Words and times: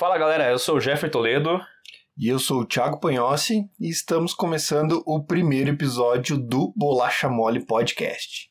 Fala 0.00 0.16
galera, 0.16 0.48
eu 0.48 0.58
sou 0.58 0.76
o 0.76 0.80
Jeffrey 0.80 1.10
Toledo. 1.10 1.60
E 2.16 2.26
eu 2.26 2.38
sou 2.38 2.62
o 2.62 2.64
Thiago 2.64 2.98
Panhossi 2.98 3.68
e 3.78 3.90
estamos 3.90 4.32
começando 4.32 5.02
o 5.04 5.22
primeiro 5.22 5.68
episódio 5.68 6.38
do 6.38 6.72
Bolacha 6.74 7.28
Mole 7.28 7.66
Podcast. 7.66 8.48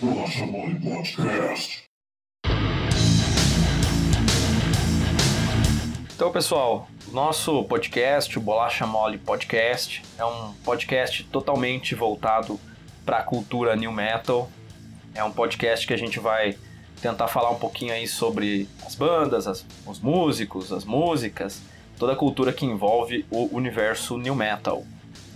Bolacha 0.00 0.46
Mole 0.46 0.80
Podcast. 0.80 1.84
Então, 6.14 6.32
pessoal, 6.32 6.88
nosso 7.12 7.64
podcast, 7.64 8.38
o 8.38 8.40
Bolacha 8.40 8.86
Mole 8.86 9.18
Podcast, 9.18 10.02
é 10.16 10.24
um 10.24 10.54
podcast 10.64 11.22
totalmente 11.24 11.94
voltado 11.94 12.58
para 13.04 13.18
a 13.18 13.22
cultura 13.22 13.76
new 13.76 13.92
metal. 13.92 14.50
É 15.14 15.22
um 15.22 15.30
podcast 15.30 15.86
que 15.86 15.92
a 15.92 15.98
gente 15.98 16.18
vai 16.18 16.56
tentar 17.02 17.26
falar 17.26 17.50
um 17.50 17.58
pouquinho 17.58 17.92
aí 17.92 18.06
sobre 18.06 18.68
as 18.86 18.94
bandas, 18.94 19.48
as, 19.48 19.66
os 19.84 19.98
músicos, 19.98 20.72
as 20.72 20.84
músicas, 20.84 21.60
toda 21.98 22.12
a 22.12 22.16
cultura 22.16 22.52
que 22.52 22.64
envolve 22.64 23.26
o 23.28 23.54
universo 23.54 24.16
new 24.16 24.34
metal. 24.34 24.86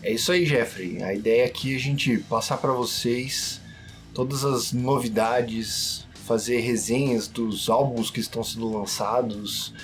É 0.02 0.12
isso 0.12 0.30
aí, 0.30 0.46
Jeffrey. 0.46 1.02
A 1.02 1.12
ideia 1.12 1.44
aqui 1.44 1.74
é 1.74 1.76
a 1.76 1.80
gente 1.80 2.18
passar 2.18 2.58
para 2.58 2.72
vocês 2.72 3.60
todas 4.14 4.44
as 4.44 4.72
novidades, 4.72 6.06
fazer 6.24 6.60
resenhas 6.60 7.26
dos 7.26 7.68
álbuns 7.68 8.10
que 8.10 8.20
estão 8.20 8.44
sendo 8.44 8.72
lançados, 8.72 9.74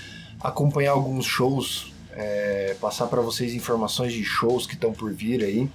acompanhar 0.41 0.93
alguns 0.93 1.27
shows, 1.27 1.93
é, 2.13 2.77
passar 2.81 3.09
para 3.09 3.21
vocês 3.21 3.55
informações 3.55 4.13
de 4.13 4.25
shows 4.25 4.67
que 4.67 4.75
estão 4.75 4.93
por 4.93 5.13
vir 5.13 5.43
aí 5.43 5.69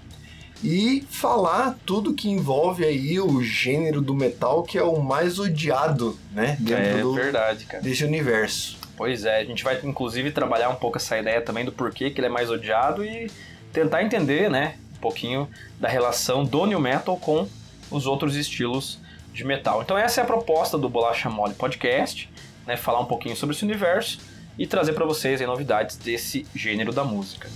e 0.63 1.05
falar 1.09 1.77
tudo 1.85 2.13
que 2.13 2.29
envolve 2.29 2.84
aí 2.84 3.20
o 3.20 3.41
gênero 3.43 4.02
do 4.02 4.13
metal 4.13 4.63
que 4.63 4.77
é 4.77 4.84
o 4.84 5.02
mais 5.02 5.39
odiado, 5.39 6.17
né? 6.31 6.57
Dentro 6.59 6.84
é 6.84 7.02
do, 7.02 7.13
verdade, 7.13 7.65
cara. 7.65 7.84
Desse 7.84 8.03
universo. 8.03 8.77
Pois 8.95 9.25
é, 9.25 9.39
a 9.39 9.45
gente 9.45 9.63
vai 9.63 9.79
inclusive 9.84 10.32
trabalhar 10.32 10.70
um 10.70 10.76
pouco 10.76 10.98
essa 10.98 11.17
ideia 11.17 11.41
também 11.41 11.63
do 11.63 11.71
porquê 11.71 12.09
que 12.09 12.20
ele 12.20 12.27
é 12.27 12.29
mais 12.29 12.49
odiado 12.49 13.05
e 13.05 13.29
tentar 13.71 14.04
entender, 14.04 14.49
né, 14.49 14.76
um 14.95 14.99
pouquinho 14.99 15.48
da 15.79 15.87
relação 15.87 16.43
do 16.43 16.65
new 16.65 16.79
metal 16.79 17.15
com 17.17 17.48
os 17.91 18.07
outros 18.07 18.35
estilos 18.35 18.99
de 19.34 19.43
metal. 19.43 19.84
Então 19.84 19.98
essa 19.98 20.21
é 20.21 20.23
a 20.23 20.27
proposta 20.27 20.77
do 20.77 20.89
Bolacha 20.89 21.29
Mole 21.29 21.54
Podcast, 21.54 22.29
né, 22.65 22.76
falar 22.76 22.99
um 22.99 23.05
pouquinho 23.05 23.35
sobre 23.35 23.55
esse 23.55 23.63
universo 23.63 24.20
e 24.57 24.65
trazer 24.65 24.93
para 24.93 25.05
vocês 25.05 25.39
aí, 25.39 25.45
novidades 25.45 25.98
desse 25.98 26.48
gênero 26.55 26.91
da 26.91 27.04
música. 27.04 27.48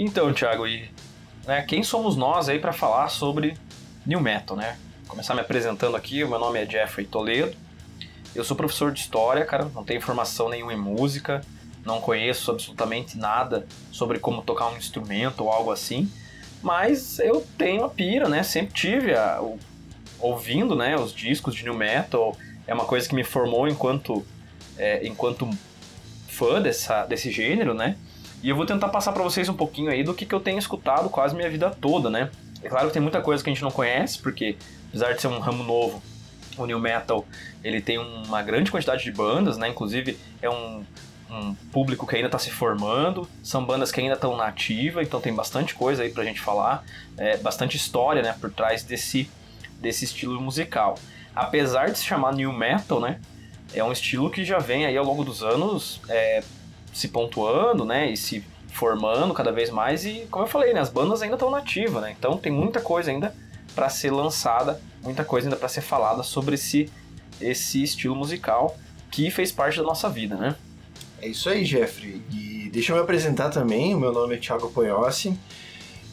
Então, 0.00 0.32
Thiago, 0.32 0.64
e 0.64 0.88
né, 1.44 1.60
quem 1.62 1.82
somos 1.82 2.14
nós 2.14 2.48
aí 2.48 2.60
para 2.60 2.72
falar 2.72 3.08
sobre 3.08 3.56
new 4.06 4.20
metal, 4.20 4.56
né? 4.56 4.78
Vou 5.00 5.10
começar 5.10 5.34
me 5.34 5.40
apresentando 5.40 5.96
aqui, 5.96 6.24
meu 6.24 6.38
nome 6.38 6.60
é 6.60 6.64
Jeffrey 6.64 7.04
Toledo. 7.04 7.56
Eu 8.32 8.44
sou 8.44 8.56
professor 8.56 8.92
de 8.92 9.00
história, 9.00 9.44
cara, 9.44 9.68
não 9.74 9.82
tenho 9.82 10.00
formação 10.00 10.48
nenhuma 10.48 10.72
em 10.72 10.76
música, 10.76 11.40
não 11.84 12.00
conheço 12.00 12.52
absolutamente 12.52 13.18
nada 13.18 13.66
sobre 13.90 14.20
como 14.20 14.40
tocar 14.40 14.68
um 14.68 14.76
instrumento 14.76 15.42
ou 15.42 15.50
algo 15.50 15.72
assim, 15.72 16.08
mas 16.62 17.18
eu 17.18 17.44
tenho 17.58 17.84
a 17.84 17.90
pira, 17.90 18.28
né? 18.28 18.44
Sempre 18.44 18.74
tive 18.74 19.16
a, 19.16 19.42
o, 19.42 19.58
ouvindo, 20.20 20.76
né, 20.76 20.96
os 20.96 21.12
discos 21.12 21.56
de 21.56 21.64
new 21.64 21.74
metal. 21.74 22.36
É 22.68 22.72
uma 22.72 22.84
coisa 22.84 23.08
que 23.08 23.16
me 23.16 23.24
formou 23.24 23.66
enquanto 23.66 24.24
é, 24.78 25.04
enquanto 25.04 25.50
fã 26.28 26.62
dessa, 26.62 27.04
desse 27.04 27.32
gênero, 27.32 27.74
né? 27.74 27.96
E 28.42 28.48
eu 28.48 28.56
vou 28.56 28.64
tentar 28.64 28.88
passar 28.88 29.12
para 29.12 29.22
vocês 29.22 29.48
um 29.48 29.54
pouquinho 29.54 29.90
aí 29.90 30.02
do 30.02 30.14
que, 30.14 30.24
que 30.24 30.34
eu 30.34 30.40
tenho 30.40 30.58
escutado 30.58 31.08
quase 31.08 31.34
minha 31.34 31.50
vida 31.50 31.70
toda, 31.70 32.08
né? 32.08 32.30
É 32.62 32.68
claro 32.68 32.88
que 32.88 32.92
tem 32.92 33.02
muita 33.02 33.20
coisa 33.20 33.42
que 33.42 33.50
a 33.50 33.52
gente 33.52 33.62
não 33.62 33.70
conhece, 33.70 34.18
porque 34.18 34.56
apesar 34.88 35.12
de 35.12 35.20
ser 35.20 35.28
um 35.28 35.38
ramo 35.38 35.62
novo, 35.62 36.02
o 36.56 36.66
New 36.66 36.78
Metal 36.78 37.24
ele 37.62 37.80
tem 37.80 37.98
uma 37.98 38.42
grande 38.42 38.70
quantidade 38.70 39.02
de 39.02 39.12
bandas, 39.12 39.58
né? 39.58 39.68
Inclusive 39.68 40.18
é 40.40 40.48
um, 40.48 40.84
um 41.30 41.54
público 41.72 42.06
que 42.06 42.16
ainda 42.16 42.28
está 42.28 42.38
se 42.38 42.50
formando, 42.50 43.28
são 43.42 43.64
bandas 43.64 43.92
que 43.92 44.00
ainda 44.00 44.14
estão 44.14 44.36
na 44.36 44.46
ativa, 44.46 45.02
então 45.02 45.20
tem 45.20 45.34
bastante 45.34 45.74
coisa 45.74 46.02
aí 46.02 46.10
pra 46.10 46.24
gente 46.24 46.40
falar, 46.40 46.84
é, 47.16 47.36
bastante 47.36 47.76
história, 47.76 48.22
né, 48.22 48.34
por 48.40 48.50
trás 48.50 48.82
desse, 48.82 49.30
desse 49.80 50.04
estilo 50.04 50.40
musical. 50.40 50.96
Apesar 51.34 51.90
de 51.90 51.98
se 51.98 52.04
chamar 52.04 52.34
New 52.34 52.52
Metal, 52.52 53.00
né, 53.00 53.20
é 53.74 53.84
um 53.84 53.92
estilo 53.92 54.30
que 54.30 54.44
já 54.44 54.58
vem 54.58 54.86
aí 54.86 54.96
ao 54.96 55.04
longo 55.04 55.24
dos 55.24 55.42
anos 55.42 56.00
é, 56.08 56.42
se 56.92 57.08
pontuando, 57.08 57.84
né, 57.84 58.10
e 58.10 58.16
se 58.16 58.44
formando 58.72 59.34
cada 59.34 59.50
vez 59.50 59.70
mais 59.70 60.04
e 60.04 60.26
como 60.30 60.44
eu 60.44 60.48
falei, 60.48 60.72
né, 60.72 60.80
as 60.80 60.88
bandas 60.88 61.22
ainda 61.22 61.34
estão 61.34 61.50
nativas, 61.50 62.02
né? 62.02 62.14
Então 62.16 62.36
tem 62.36 62.52
muita 62.52 62.80
coisa 62.80 63.10
ainda 63.10 63.34
para 63.74 63.88
ser 63.88 64.10
lançada, 64.10 64.80
muita 65.02 65.24
coisa 65.24 65.48
ainda 65.48 65.56
para 65.56 65.68
ser 65.68 65.80
falada 65.80 66.22
sobre 66.22 66.54
esse 66.54 66.90
esse 67.40 67.82
estilo 67.82 68.16
musical 68.16 68.76
que 69.10 69.30
fez 69.30 69.50
parte 69.52 69.78
da 69.78 69.84
nossa 69.84 70.08
vida, 70.08 70.36
né? 70.36 70.54
É 71.20 71.28
isso 71.28 71.48
aí, 71.48 71.64
Jeffrey. 71.64 72.22
E 72.30 72.70
deixa 72.72 72.92
eu 72.92 72.96
me 72.96 73.02
apresentar 73.02 73.50
também. 73.50 73.94
O 73.94 73.98
meu 73.98 74.12
nome 74.12 74.36
é 74.36 74.38
Thiago 74.38 74.70
Poiossi. 74.70 75.36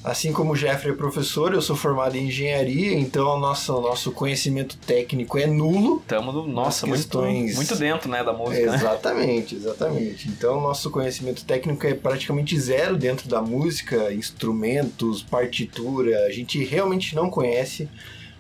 Assim 0.06 0.32
como 0.32 0.54
o 0.54 0.56
Jeffrey 0.56 0.94
é 0.94 0.96
professor, 0.96 1.52
eu 1.52 1.62
sou 1.64 1.76
formado 1.76 2.16
em 2.16 2.28
engenharia, 2.28 2.94
então 2.94 3.28
o 3.28 3.40
nosso, 3.40 3.82
nosso 3.82 4.12
conhecimento 4.12 4.78
técnico 4.78 5.36
é 5.36 5.48
nulo. 5.48 5.98
Estamos, 5.98 6.48
nossa, 6.48 6.86
questões... 6.86 7.56
muito, 7.56 7.56
muito 7.56 7.76
dentro 7.76 8.08
né, 8.08 8.24
da 8.24 8.32
música. 8.32 8.68
Né? 8.68 8.76
Exatamente, 8.76 9.56
né? 9.56 9.62
exatamente. 9.62 10.28
Então 10.28 10.60
o 10.60 10.62
nosso 10.62 10.92
conhecimento 10.92 11.44
técnico 11.44 11.88
é 11.88 11.96
praticamente 11.96 12.56
zero 12.60 12.96
dentro 12.96 13.28
da 13.28 13.42
música, 13.42 14.14
instrumentos, 14.14 15.24
partitura, 15.24 16.28
a 16.28 16.32
gente 16.32 16.64
realmente 16.64 17.16
não 17.16 17.28
conhece, 17.28 17.90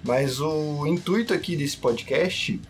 mas 0.03 0.39
o 0.39 0.85
intuito 0.85 1.33
aqui 1.33 1.55
desse 1.55 1.77
podcast 1.77 2.61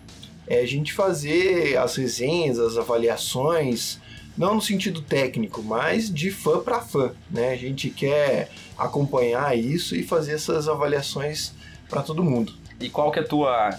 é 0.47 0.61
a 0.61 0.65
gente 0.65 0.93
fazer 0.93 1.77
as 1.77 1.97
resenhas, 1.97 2.59
as 2.59 2.77
avaliações, 2.77 3.99
não 4.37 4.55
no 4.55 4.61
sentido 4.61 5.01
técnico, 5.01 5.63
mas 5.63 6.13
de 6.13 6.31
fã 6.31 6.59
para 6.59 6.81
fã, 6.81 7.11
né? 7.29 7.51
A 7.51 7.55
gente 7.55 7.89
quer 7.89 8.49
acompanhar 8.77 9.57
isso 9.57 9.95
e 9.95 10.03
fazer 10.03 10.33
essas 10.33 10.67
avaliações 10.67 11.53
para 11.89 12.01
todo 12.01 12.23
mundo. 12.23 12.53
E 12.79 12.89
qual 12.89 13.11
que 13.11 13.19
é 13.19 13.21
a 13.21 13.27
tua 13.27 13.77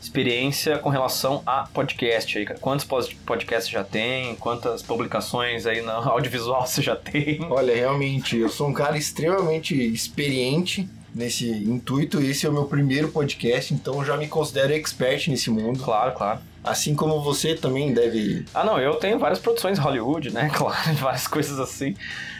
experiência 0.00 0.78
com 0.78 0.88
relação 0.88 1.42
a 1.46 1.68
podcast 1.72 2.36
aí, 2.36 2.44
cara? 2.44 2.58
Quantos 2.58 2.84
podcasts 3.24 3.70
já 3.70 3.84
tem? 3.84 4.34
Quantas 4.34 4.82
publicações 4.82 5.64
aí 5.64 5.80
no 5.80 5.92
audiovisual 6.10 6.66
você 6.66 6.82
já 6.82 6.96
tem? 6.96 7.38
Olha, 7.48 7.74
realmente, 7.74 8.36
eu 8.36 8.48
sou 8.48 8.68
um 8.68 8.72
cara 8.72 8.98
extremamente 8.98 9.74
experiente 9.74 10.88
nesse 11.14 11.48
intuito. 11.48 12.20
Esse 12.20 12.46
é 12.46 12.48
o 12.48 12.52
meu 12.52 12.64
primeiro 12.64 13.08
podcast, 13.08 13.72
então 13.72 13.94
eu 14.00 14.04
já 14.04 14.16
me 14.16 14.26
considero 14.26 14.72
expert 14.72 15.28
nesse 15.28 15.50
mundo. 15.50 15.78
Claro, 15.82 16.12
claro. 16.12 16.40
Assim 16.64 16.94
como 16.94 17.20
você 17.20 17.54
também 17.56 17.92
deve. 17.92 18.44
Ah, 18.54 18.62
não, 18.62 18.78
eu 18.78 18.94
tenho 18.94 19.18
várias 19.18 19.40
produções 19.40 19.78
Hollywood, 19.78 20.32
né? 20.32 20.48
Claro, 20.54 20.94
várias 20.94 21.26
coisas 21.26 21.58
assim. 21.58 21.96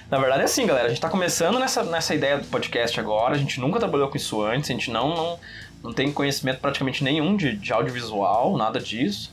Na 0.08 0.18
verdade 0.18 0.42
é 0.42 0.44
assim, 0.44 0.66
galera. 0.66 0.86
A 0.86 0.88
gente 0.90 1.00
tá 1.00 1.08
começando 1.08 1.58
nessa, 1.58 1.82
nessa 1.82 2.14
ideia 2.14 2.38
do 2.38 2.46
podcast 2.46 3.00
agora. 3.00 3.34
A 3.34 3.38
gente 3.38 3.58
nunca 3.58 3.80
trabalhou 3.80 4.08
com 4.08 4.16
isso 4.16 4.42
antes. 4.42 4.70
A 4.70 4.72
gente 4.72 4.90
não, 4.90 5.08
não, 5.08 5.40
não 5.82 5.92
tem 5.92 6.12
conhecimento 6.12 6.60
praticamente 6.60 7.02
nenhum 7.02 7.36
de, 7.36 7.56
de 7.56 7.72
audiovisual, 7.72 8.56
nada 8.56 8.78
disso. 8.78 9.32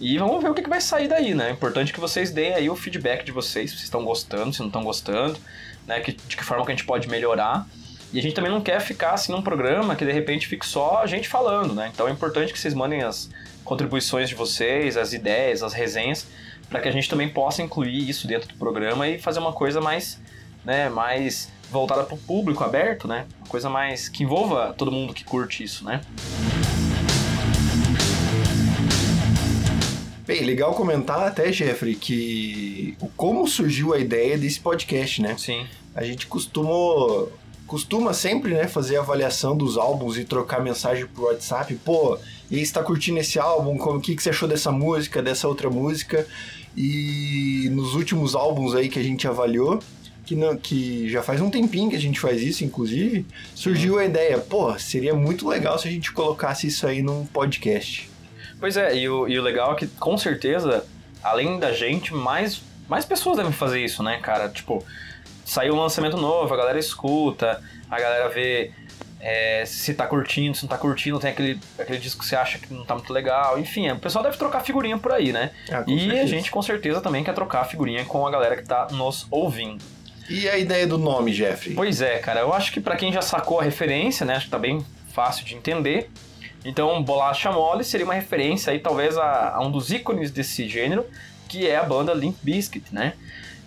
E 0.00 0.18
vamos 0.18 0.42
ver 0.42 0.50
o 0.50 0.54
que, 0.54 0.62
que 0.62 0.68
vai 0.68 0.80
sair 0.80 1.06
daí, 1.06 1.34
né? 1.34 1.50
É 1.50 1.52
importante 1.52 1.92
que 1.92 2.00
vocês 2.00 2.32
deem 2.32 2.54
aí 2.54 2.68
o 2.68 2.74
feedback 2.74 3.24
de 3.24 3.30
vocês, 3.30 3.70
se 3.70 3.76
vocês 3.76 3.84
estão 3.84 4.04
gostando, 4.04 4.52
se 4.52 4.60
não 4.60 4.66
estão 4.66 4.82
gostando, 4.82 5.38
né? 5.86 6.00
Que, 6.00 6.12
de 6.12 6.36
que 6.36 6.44
forma 6.44 6.64
que 6.64 6.72
a 6.72 6.74
gente 6.74 6.86
pode 6.86 7.08
melhorar. 7.08 7.66
E 8.12 8.18
a 8.18 8.22
gente 8.22 8.34
também 8.34 8.50
não 8.50 8.60
quer 8.60 8.80
ficar 8.80 9.12
assim 9.12 9.30
num 9.30 9.42
programa 9.42 9.94
que 9.94 10.04
de 10.04 10.12
repente 10.12 10.46
fique 10.46 10.66
só 10.66 11.02
a 11.02 11.06
gente 11.06 11.28
falando, 11.28 11.74
né? 11.74 11.90
Então 11.92 12.08
é 12.08 12.10
importante 12.10 12.52
que 12.52 12.58
vocês 12.58 12.74
mandem 12.74 13.02
as 13.02 13.30
contribuições 13.64 14.28
de 14.28 14.34
vocês, 14.34 14.96
as 14.96 15.12
ideias, 15.12 15.62
as 15.62 15.72
resenhas, 15.72 16.26
para 16.68 16.80
que 16.80 16.88
a 16.88 16.92
gente 16.92 17.08
também 17.08 17.28
possa 17.28 17.62
incluir 17.62 18.08
isso 18.08 18.26
dentro 18.26 18.48
do 18.48 18.54
programa 18.54 19.08
e 19.08 19.18
fazer 19.18 19.38
uma 19.38 19.52
coisa 19.52 19.80
mais, 19.80 20.20
né, 20.64 20.88
mais 20.88 21.50
voltada 21.70 22.04
para 22.04 22.14
o 22.14 22.18
público 22.18 22.62
aberto, 22.62 23.08
né? 23.08 23.26
Uma 23.38 23.48
coisa 23.48 23.68
mais 23.68 24.08
que 24.08 24.22
envolva 24.22 24.74
todo 24.76 24.92
mundo 24.92 25.12
que 25.12 25.24
curte 25.24 25.64
isso, 25.64 25.84
né? 25.84 26.00
Bem, 30.26 30.42
legal 30.42 30.72
comentar 30.74 31.20
até, 31.26 31.52
Jeffrey, 31.52 31.94
que 31.94 32.96
como 33.14 33.46
surgiu 33.46 33.92
a 33.92 33.98
ideia 33.98 34.38
desse 34.38 34.58
podcast, 34.58 35.20
né? 35.20 35.36
Sim. 35.36 35.66
A 35.94 36.02
gente 36.02 36.26
costuma, 36.26 37.28
costuma 37.66 38.14
sempre, 38.14 38.54
né, 38.54 38.66
fazer 38.66 38.96
avaliação 38.96 39.54
dos 39.54 39.76
álbuns 39.76 40.16
e 40.16 40.24
trocar 40.24 40.62
mensagem 40.62 41.06
pro 41.06 41.24
WhatsApp. 41.24 41.74
Pô, 41.84 42.18
e 42.54 42.62
está 42.62 42.82
curtindo 42.82 43.18
esse 43.18 43.38
álbum? 43.38 43.76
O 43.76 44.00
que, 44.00 44.14
que 44.14 44.22
você 44.22 44.30
achou 44.30 44.48
dessa 44.48 44.70
música, 44.70 45.22
dessa 45.22 45.48
outra 45.48 45.68
música? 45.68 46.26
E 46.76 47.68
nos 47.72 47.94
últimos 47.94 48.34
álbuns 48.34 48.74
aí 48.74 48.88
que 48.88 48.98
a 48.98 49.02
gente 49.02 49.26
avaliou, 49.28 49.80
que, 50.24 50.34
não, 50.34 50.56
que 50.56 51.08
já 51.08 51.22
faz 51.22 51.40
um 51.40 51.50
tempinho 51.50 51.90
que 51.90 51.96
a 51.96 52.00
gente 52.00 52.18
faz 52.18 52.42
isso, 52.42 52.64
inclusive, 52.64 53.26
surgiu 53.54 53.98
a 53.98 54.04
ideia, 54.04 54.38
pô, 54.38 54.76
seria 54.78 55.14
muito 55.14 55.46
legal 55.46 55.78
se 55.78 55.86
a 55.86 55.90
gente 55.90 56.12
colocasse 56.12 56.66
isso 56.66 56.86
aí 56.86 57.02
num 57.02 57.26
podcast. 57.26 58.10
Pois 58.58 58.76
é, 58.76 58.96
e 58.96 59.08
o, 59.08 59.28
e 59.28 59.38
o 59.38 59.42
legal 59.42 59.72
é 59.72 59.76
que 59.76 59.86
com 59.86 60.16
certeza, 60.16 60.86
além 61.22 61.58
da 61.58 61.72
gente, 61.72 62.14
mais, 62.14 62.62
mais 62.88 63.04
pessoas 63.04 63.36
devem 63.36 63.52
fazer 63.52 63.84
isso, 63.84 64.02
né, 64.02 64.18
cara? 64.18 64.48
Tipo, 64.48 64.82
saiu 65.44 65.74
um 65.74 65.80
lançamento 65.80 66.16
novo, 66.16 66.52
a 66.52 66.56
galera 66.56 66.78
escuta, 66.78 67.62
a 67.90 68.00
galera 68.00 68.28
vê 68.30 68.72
é, 69.26 69.64
se 69.64 69.94
tá 69.94 70.06
curtindo, 70.06 70.54
se 70.54 70.64
não 70.64 70.68
tá 70.68 70.76
curtindo, 70.76 71.18
tem 71.18 71.30
aquele, 71.30 71.58
aquele 71.78 71.96
disco 71.96 72.20
que 72.20 72.26
você 72.26 72.36
acha 72.36 72.58
que 72.58 72.70
não 72.74 72.84
tá 72.84 72.94
muito 72.94 73.10
legal. 73.10 73.58
Enfim, 73.58 73.90
o 73.90 73.98
pessoal 73.98 74.22
deve 74.22 74.36
trocar 74.36 74.60
figurinha 74.60 74.98
por 74.98 75.12
aí, 75.12 75.32
né? 75.32 75.50
Com 75.66 75.90
e 75.90 76.00
certeza. 76.00 76.22
a 76.22 76.26
gente 76.26 76.50
com 76.50 76.60
certeza 76.60 77.00
também 77.00 77.24
quer 77.24 77.32
trocar 77.32 77.64
figurinha 77.64 78.04
com 78.04 78.26
a 78.26 78.30
galera 78.30 78.54
que 78.54 78.64
tá 78.64 78.88
nos 78.90 79.26
ouvindo. 79.30 79.82
E 80.28 80.46
a 80.46 80.58
ideia 80.58 80.86
do 80.86 80.98
nome, 80.98 81.32
Jeffrey? 81.32 81.74
Pois 81.74 82.02
é, 82.02 82.18
cara, 82.18 82.40
eu 82.40 82.52
acho 82.52 82.70
que 82.70 82.82
pra 82.82 82.96
quem 82.96 83.10
já 83.10 83.22
sacou 83.22 83.60
a 83.60 83.62
referência, 83.62 84.26
né, 84.26 84.36
acho 84.36 84.44
que 84.44 84.50
tá 84.50 84.58
bem 84.58 84.84
fácil 85.08 85.46
de 85.46 85.54
entender. 85.54 86.10
Então, 86.62 87.02
Bolacha 87.02 87.50
Mole 87.50 87.82
seria 87.82 88.04
uma 88.04 88.14
referência 88.14 88.74
aí 88.74 88.78
talvez 88.78 89.16
a, 89.16 89.54
a 89.54 89.60
um 89.60 89.70
dos 89.70 89.90
ícones 89.90 90.30
desse 90.30 90.68
gênero, 90.68 91.06
que 91.48 91.66
é 91.66 91.76
a 91.76 91.82
banda 91.82 92.12
Limp 92.12 92.36
Bizkit, 92.42 92.94
né? 92.94 93.14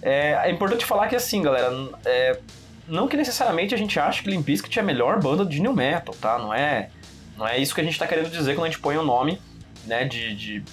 É, 0.04 0.40
é 0.44 0.52
importante 0.52 0.86
falar 0.86 1.08
que 1.08 1.16
assim, 1.16 1.42
galera, 1.42 1.72
é, 2.06 2.40
não 2.88 3.08
que 3.08 3.18
necessariamente 3.18 3.76
a 3.76 3.78
gente 3.78 4.00
ache 4.00 4.24
que 4.24 4.30
Limp 4.30 4.46
Bizkit 4.46 4.80
é 4.80 4.82
a 4.82 4.86
melhor 4.86 5.20
banda 5.22 5.46
de 5.46 5.62
new 5.62 5.74
metal, 5.74 6.16
tá? 6.20 6.38
Não 6.38 6.54
é, 6.54 6.90
não 7.38 7.48
é 7.48 7.58
isso 7.58 7.76
que 7.76 7.82
a 7.82 7.84
gente 7.84 7.98
tá 8.00 8.08
querendo 8.08 8.30
dizer 8.30 8.56
quando 8.56 8.66
a 8.66 8.70
gente 8.70 8.80
põe 8.80 8.98
o 8.98 9.04
nome, 9.04 9.42
né, 9.86 10.06
de, 10.06 10.36
de, 10.36 10.64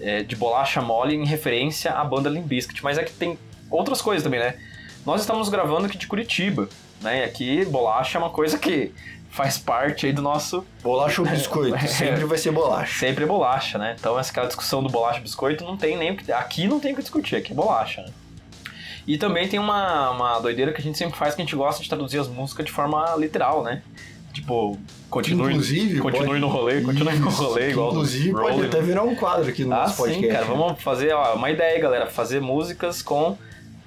é, 0.00 0.22
de 0.22 0.36
Bolacha 0.36 0.80
Mole 0.80 1.14
em 1.14 1.24
referência 1.24 1.92
à 1.92 2.04
banda 2.04 2.28
Limp 2.28 2.46
Bizkit, 2.46 2.82
mas 2.82 2.98
é 2.98 3.04
que 3.04 3.12
tem 3.12 3.38
outras 3.70 4.00
coisas 4.02 4.22
também, 4.22 4.40
né? 4.40 4.54
Nós 5.04 5.20
estamos 5.20 5.48
gravando 5.48 5.86
aqui 5.86 5.98
de 5.98 6.06
Curitiba, 6.06 6.68
né? 7.00 7.20
E 7.20 7.24
aqui 7.24 7.64
bolacha 7.66 8.16
é 8.16 8.20
uma 8.20 8.30
coisa 8.30 8.58
que 8.58 8.92
faz 9.30 9.58
parte 9.58 10.06
aí 10.06 10.12
do 10.12 10.22
nosso 10.22 10.64
Bolacha 10.82 11.20
ou 11.20 11.28
biscoito? 11.28 11.74
É. 11.76 11.86
Sempre 11.86 12.24
vai 12.24 12.38
ser 12.38 12.52
bolacha. 12.52 12.98
sempre 13.00 13.24
é 13.24 13.26
bolacha, 13.26 13.76
né? 13.76 13.96
Então 13.98 14.18
essa 14.18 14.30
aquela 14.30 14.46
discussão 14.46 14.82
do 14.82 14.88
bolacha 14.88 15.20
biscoito 15.20 15.64
não 15.64 15.76
tem 15.76 15.96
nem 15.96 16.12
o 16.12 16.16
que 16.16 16.30
aqui 16.32 16.66
não 16.66 16.80
tem 16.80 16.92
o 16.92 16.96
que 16.96 17.02
discutir, 17.02 17.36
aqui 17.36 17.52
é 17.52 17.54
bolacha, 17.54 18.02
né? 18.02 18.12
E 19.06 19.18
também 19.18 19.46
tem 19.48 19.58
uma, 19.58 20.10
uma 20.10 20.38
doideira 20.38 20.72
que 20.72 20.80
a 20.80 20.84
gente 20.84 20.96
sempre 20.96 21.18
faz 21.18 21.34
que 21.34 21.42
a 21.42 21.44
gente 21.44 21.54
gosta 21.56 21.82
de 21.82 21.88
traduzir 21.88 22.18
as 22.18 22.28
músicas 22.28 22.64
de 22.64 22.72
forma 22.72 23.14
literal, 23.16 23.62
né? 23.62 23.82
Tipo, 24.32 24.76
continue, 25.08 25.52
Inclusive, 25.52 26.00
continue 26.00 26.26
pode- 26.26 26.40
no 26.40 26.48
rolê, 26.48 26.80
continue 26.80 27.18
no 27.18 27.28
rolê, 27.30 27.70
igual 27.70 27.90
Inclusive, 27.90 28.32
pode 28.32 28.66
até 28.66 28.80
virar 28.80 29.02
um 29.04 29.14
quadro 29.14 29.48
aqui 29.48 29.64
no 29.64 29.72
Ah, 29.74 29.82
nosso 29.82 29.96
podcast. 29.98 30.26
sim, 30.26 30.32
cara. 30.32 30.44
Vamos 30.46 30.82
fazer 30.82 31.12
ó, 31.14 31.34
uma 31.34 31.50
ideia 31.50 31.74
aí, 31.76 31.80
galera. 31.80 32.06
Fazer 32.08 32.40
músicas 32.40 33.00
com 33.00 33.38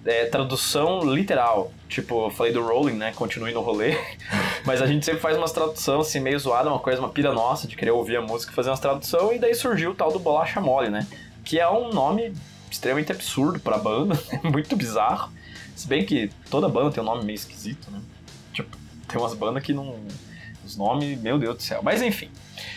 é, 0.05 0.25
tradução 0.27 1.01
literal. 1.13 1.69
Tipo, 1.89 2.27
eu 2.27 2.29
falei 2.29 2.53
do 2.53 2.63
Rolling, 2.65 2.93
né? 2.93 3.11
Continue 3.13 3.51
no 3.53 3.59
rolê. 3.59 3.97
Mas 4.65 4.81
a 4.81 4.85
gente 4.85 5.05
sempre 5.05 5.19
faz 5.19 5.35
umas 5.37 5.51
traduções 5.51 6.07
assim, 6.07 6.21
meio 6.21 6.39
zoada, 6.39 6.69
uma 6.69 6.79
coisa, 6.79 6.99
uma 7.01 7.09
pira 7.09 7.33
nossa 7.33 7.67
de 7.67 7.75
querer 7.75 7.91
ouvir 7.91 8.15
a 8.15 8.21
música 8.21 8.51
e 8.53 8.55
fazer 8.55 8.69
umas 8.69 8.79
tradução. 8.79 9.33
E 9.33 9.39
daí 9.39 9.53
surgiu 9.53 9.91
o 9.91 9.95
tal 9.95 10.13
do 10.13 10.19
Bolacha 10.19 10.61
Mole, 10.61 10.89
né? 10.89 11.05
Que 11.43 11.59
é 11.59 11.69
um 11.69 11.89
nome 11.91 12.33
extremamente 12.69 13.11
absurdo 13.11 13.59
pra 13.59 13.77
banda. 13.77 14.19
muito 14.43 14.75
bizarro. 14.75 15.31
Se 15.75 15.87
bem 15.87 16.05
que 16.05 16.29
toda 16.49 16.67
banda 16.67 16.91
tem 16.91 17.01
um 17.03 17.05
nome 17.05 17.23
meio 17.23 17.35
esquisito, 17.35 17.89
né? 17.91 18.01
Tipo, 18.53 18.75
tem 19.07 19.19
umas 19.19 19.33
bandas 19.33 19.61
que 19.63 19.73
não. 19.73 19.95
Os 20.65 20.75
nomes, 20.75 21.19
meu 21.21 21.37
Deus 21.39 21.55
do 21.57 21.63
céu. 21.63 21.81
Mas 21.81 22.01
enfim. 22.01 22.29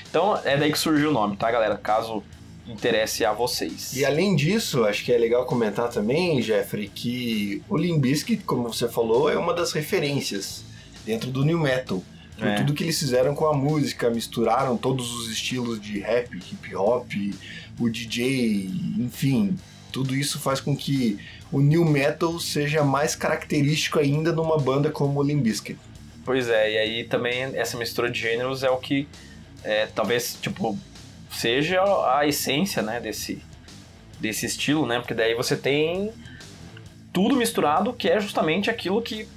Então 0.09 0.37
é 0.45 0.57
daí 0.57 0.71
que 0.71 0.79
surgiu 0.79 1.11
o 1.11 1.13
nome, 1.13 1.37
tá, 1.37 1.51
galera? 1.51 1.77
Caso 1.77 2.23
interesse 2.67 3.25
a 3.25 3.33
vocês. 3.33 3.95
E 3.95 4.05
além 4.05 4.37
disso, 4.37 4.85
acho 4.85 5.05
que 5.05 5.13
é 5.13 5.19
legal 5.19 5.45
comentar 5.45 5.89
também, 5.89 6.41
Jeffrey, 6.41 6.89
que 6.89 7.63
o 7.69 7.77
Limp 7.77 8.01
Bizkit, 8.01 8.45
como 8.45 8.73
você 8.73 8.89
falou, 8.89 9.29
é 9.29 9.37
uma 9.37 9.53
das 9.53 9.73
referências 9.73 10.63
dentro 11.05 11.31
do 11.31 11.45
new 11.45 11.59
metal. 11.59 12.01
Por 12.39 12.47
É. 12.47 12.55
tudo 12.55 12.73
que 12.73 12.85
eles 12.85 12.99
fizeram 12.99 13.35
com 13.35 13.47
a 13.47 13.53
música, 13.55 14.09
misturaram 14.09 14.77
todos 14.77 15.13
os 15.13 15.31
estilos 15.31 15.81
de 15.81 15.99
rap, 15.99 16.33
hip 16.37 16.75
hop, 16.77 17.11
o 17.79 17.89
DJ, 17.89 18.71
enfim, 18.99 19.57
tudo 19.91 20.15
isso 20.15 20.39
faz 20.39 20.61
com 20.61 20.77
que 20.77 21.19
o 21.53 21.61
new 21.61 21.85
metal 21.85 22.39
seja 22.39 22.83
mais 22.85 23.15
característico 23.15 23.99
ainda 23.99 24.33
numa 24.33 24.59
banda 24.59 24.91
como 24.91 25.21
o 25.21 25.23
Limp 25.23 25.43
Bizkit. 25.43 25.79
Pois 26.25 26.49
é, 26.49 26.73
e 26.73 26.79
aí 26.79 27.05
também 27.05 27.43
essa 27.57 27.77
mistura 27.77 28.11
de 28.11 28.19
gêneros 28.19 28.63
é 28.63 28.71
o 28.71 28.77
que 28.77 29.09
é, 29.65 29.87
talvez, 29.87 30.39
tipo, 30.41 30.79
seja 31.31 31.83
a 32.17 32.27
essência, 32.27 32.83
né, 32.83 33.01
desse, 33.01 33.43
desse 34.19 34.47
estilo, 34.47 34.87
né? 34.87 34.99
Porque 34.99 35.15
daí 35.15 35.35
você 35.35 35.57
tem 35.57 36.13
tudo 37.13 37.37
misturado 37.37 37.93
que 37.93 38.09
é 38.09 38.21
justamente 38.21 38.71
aquilo 38.71 39.03
que 39.03 39.29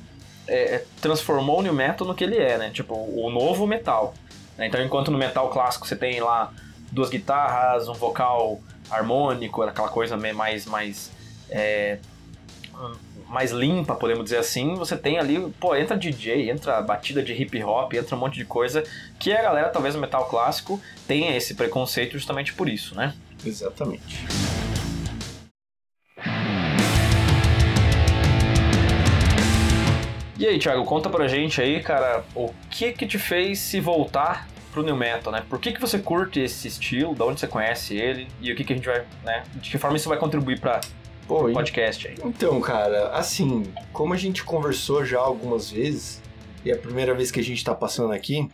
é, 0.48 0.84
transformou 1.02 1.60
o 1.60 1.62
new 1.62 1.74
metal 1.74 2.08
no 2.08 2.14
que 2.14 2.24
ele 2.24 2.38
é, 2.38 2.58
né? 2.58 2.70
Tipo, 2.70 2.96
o 2.96 3.30
novo 3.30 3.66
metal. 3.66 4.14
Então, 4.60 4.84
enquanto 4.84 5.10
no 5.10 5.18
metal 5.18 5.50
clássico 5.50 5.88
você 5.88 5.96
tem 5.96 6.20
lá 6.20 6.54
duas 6.92 7.10
guitarras, 7.10 7.88
um 7.88 7.94
vocal 7.94 8.62
harmônico, 8.94 9.62
aquela 9.64 9.90
coisa 9.90 10.18
mais 10.18 10.66
mais 10.66 11.12
é, 11.50 11.98
mais 13.28 13.52
limpa, 13.52 13.96
podemos 13.96 14.24
dizer 14.24 14.38
assim, 14.38 14.76
você 14.76 14.96
tem 14.96 15.18
ali, 15.18 15.52
pô, 15.60 15.76
entra 15.76 15.98
DJ, 15.98 16.50
entra 16.50 16.82
batida 16.82 17.22
de 17.24 17.34
hip 17.34 17.64
hop, 17.64 17.94
entra 17.94 18.16
um 18.16 18.20
monte 18.20 18.36
de 18.36 18.46
coisa 18.46 18.84
que 19.20 19.34
a 19.34 19.42
galera, 19.42 19.70
talvez 19.70 19.96
no 19.96 20.02
metal 20.02 20.26
clássico, 20.26 20.80
tenha 21.08 21.36
esse 21.36 21.56
preconceito 21.56 22.14
justamente 22.14 22.54
por 22.54 22.70
isso, 22.70 22.96
né? 22.96 23.14
Exatamente. 23.44 24.26
E 30.38 30.46
aí, 30.46 30.60
Thiago, 30.60 30.84
conta 30.84 31.10
pra 31.10 31.28
gente 31.28 31.62
aí, 31.62 31.82
cara, 31.82 32.24
o 32.36 32.54
que 32.70 32.92
que 32.92 33.08
te 33.08 33.18
fez 33.18 33.60
se 33.60 33.80
voltar 33.80 34.48
pro 34.74 34.84
new 34.84 34.96
metal, 34.96 35.32
né? 35.32 35.44
Por 35.48 35.60
que 35.60 35.72
que 35.72 35.80
você 35.80 36.00
curte 36.00 36.40
esse 36.40 36.68
estilo, 36.68 37.14
de 37.14 37.22
onde 37.22 37.40
você 37.40 37.48
conhece 37.48 37.96
ele 37.96 38.28
e 38.42 38.52
o 38.52 38.56
que 38.56 38.64
que 38.64 38.74
a 38.74 38.76
gente 38.76 38.86
vai, 38.86 39.06
né? 39.24 39.44
De 39.56 39.70
que 39.70 39.78
forma 39.78 39.96
isso 39.96 40.10
vai 40.10 40.18
contribuir 40.18 40.60
para 40.60 40.82
o 41.30 41.54
podcast 41.54 42.08
aí? 42.08 42.16
Então, 42.26 42.60
cara, 42.60 43.10
assim, 43.10 43.64
como 43.94 44.14
a 44.14 44.18
gente 44.18 44.44
conversou 44.44 45.06
já 45.06 45.20
algumas 45.20 45.72
vezes, 45.72 46.22
e 46.66 46.72
é 46.72 46.74
a 46.74 46.78
primeira 46.78 47.14
vez 47.14 47.32
que 47.32 47.40
a 47.40 47.44
gente 47.44 47.64
tá 47.64 47.76
passando 47.76 48.12
aqui, 48.12 48.50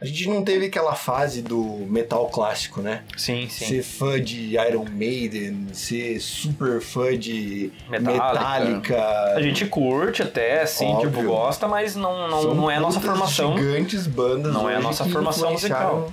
a 0.00 0.04
gente 0.04 0.28
não 0.28 0.42
teve 0.42 0.66
aquela 0.66 0.94
fase 0.94 1.40
do 1.40 1.62
metal 1.88 2.28
clássico, 2.28 2.82
né? 2.82 3.02
Sim, 3.16 3.48
sim. 3.48 3.66
Ser 3.66 3.82
fã 3.82 4.20
de 4.20 4.56
Iron 4.56 4.84
Maiden, 4.90 5.68
ser 5.72 6.20
super 6.20 6.80
fã 6.80 7.16
de 7.16 7.72
Metallica. 7.88 8.32
Metallica. 8.32 9.34
A 9.34 9.40
gente 9.40 9.66
curte 9.66 10.22
até, 10.22 10.62
assim, 10.62 10.86
Óbvio. 10.86 11.10
tipo, 11.10 11.22
gosta, 11.22 11.68
mas 11.68 11.94
não, 11.94 12.28
não, 12.28 12.54
não 12.54 12.70
é 12.70 12.76
a 12.76 12.80
nossa 12.80 13.00
formação. 13.00 13.56
gigantes 13.56 14.06
bandas 14.06 14.52
Não 14.52 14.68
é 14.68 14.76
a 14.76 14.80
nossa 14.80 15.04
formação 15.04 15.52
musical. 15.52 16.12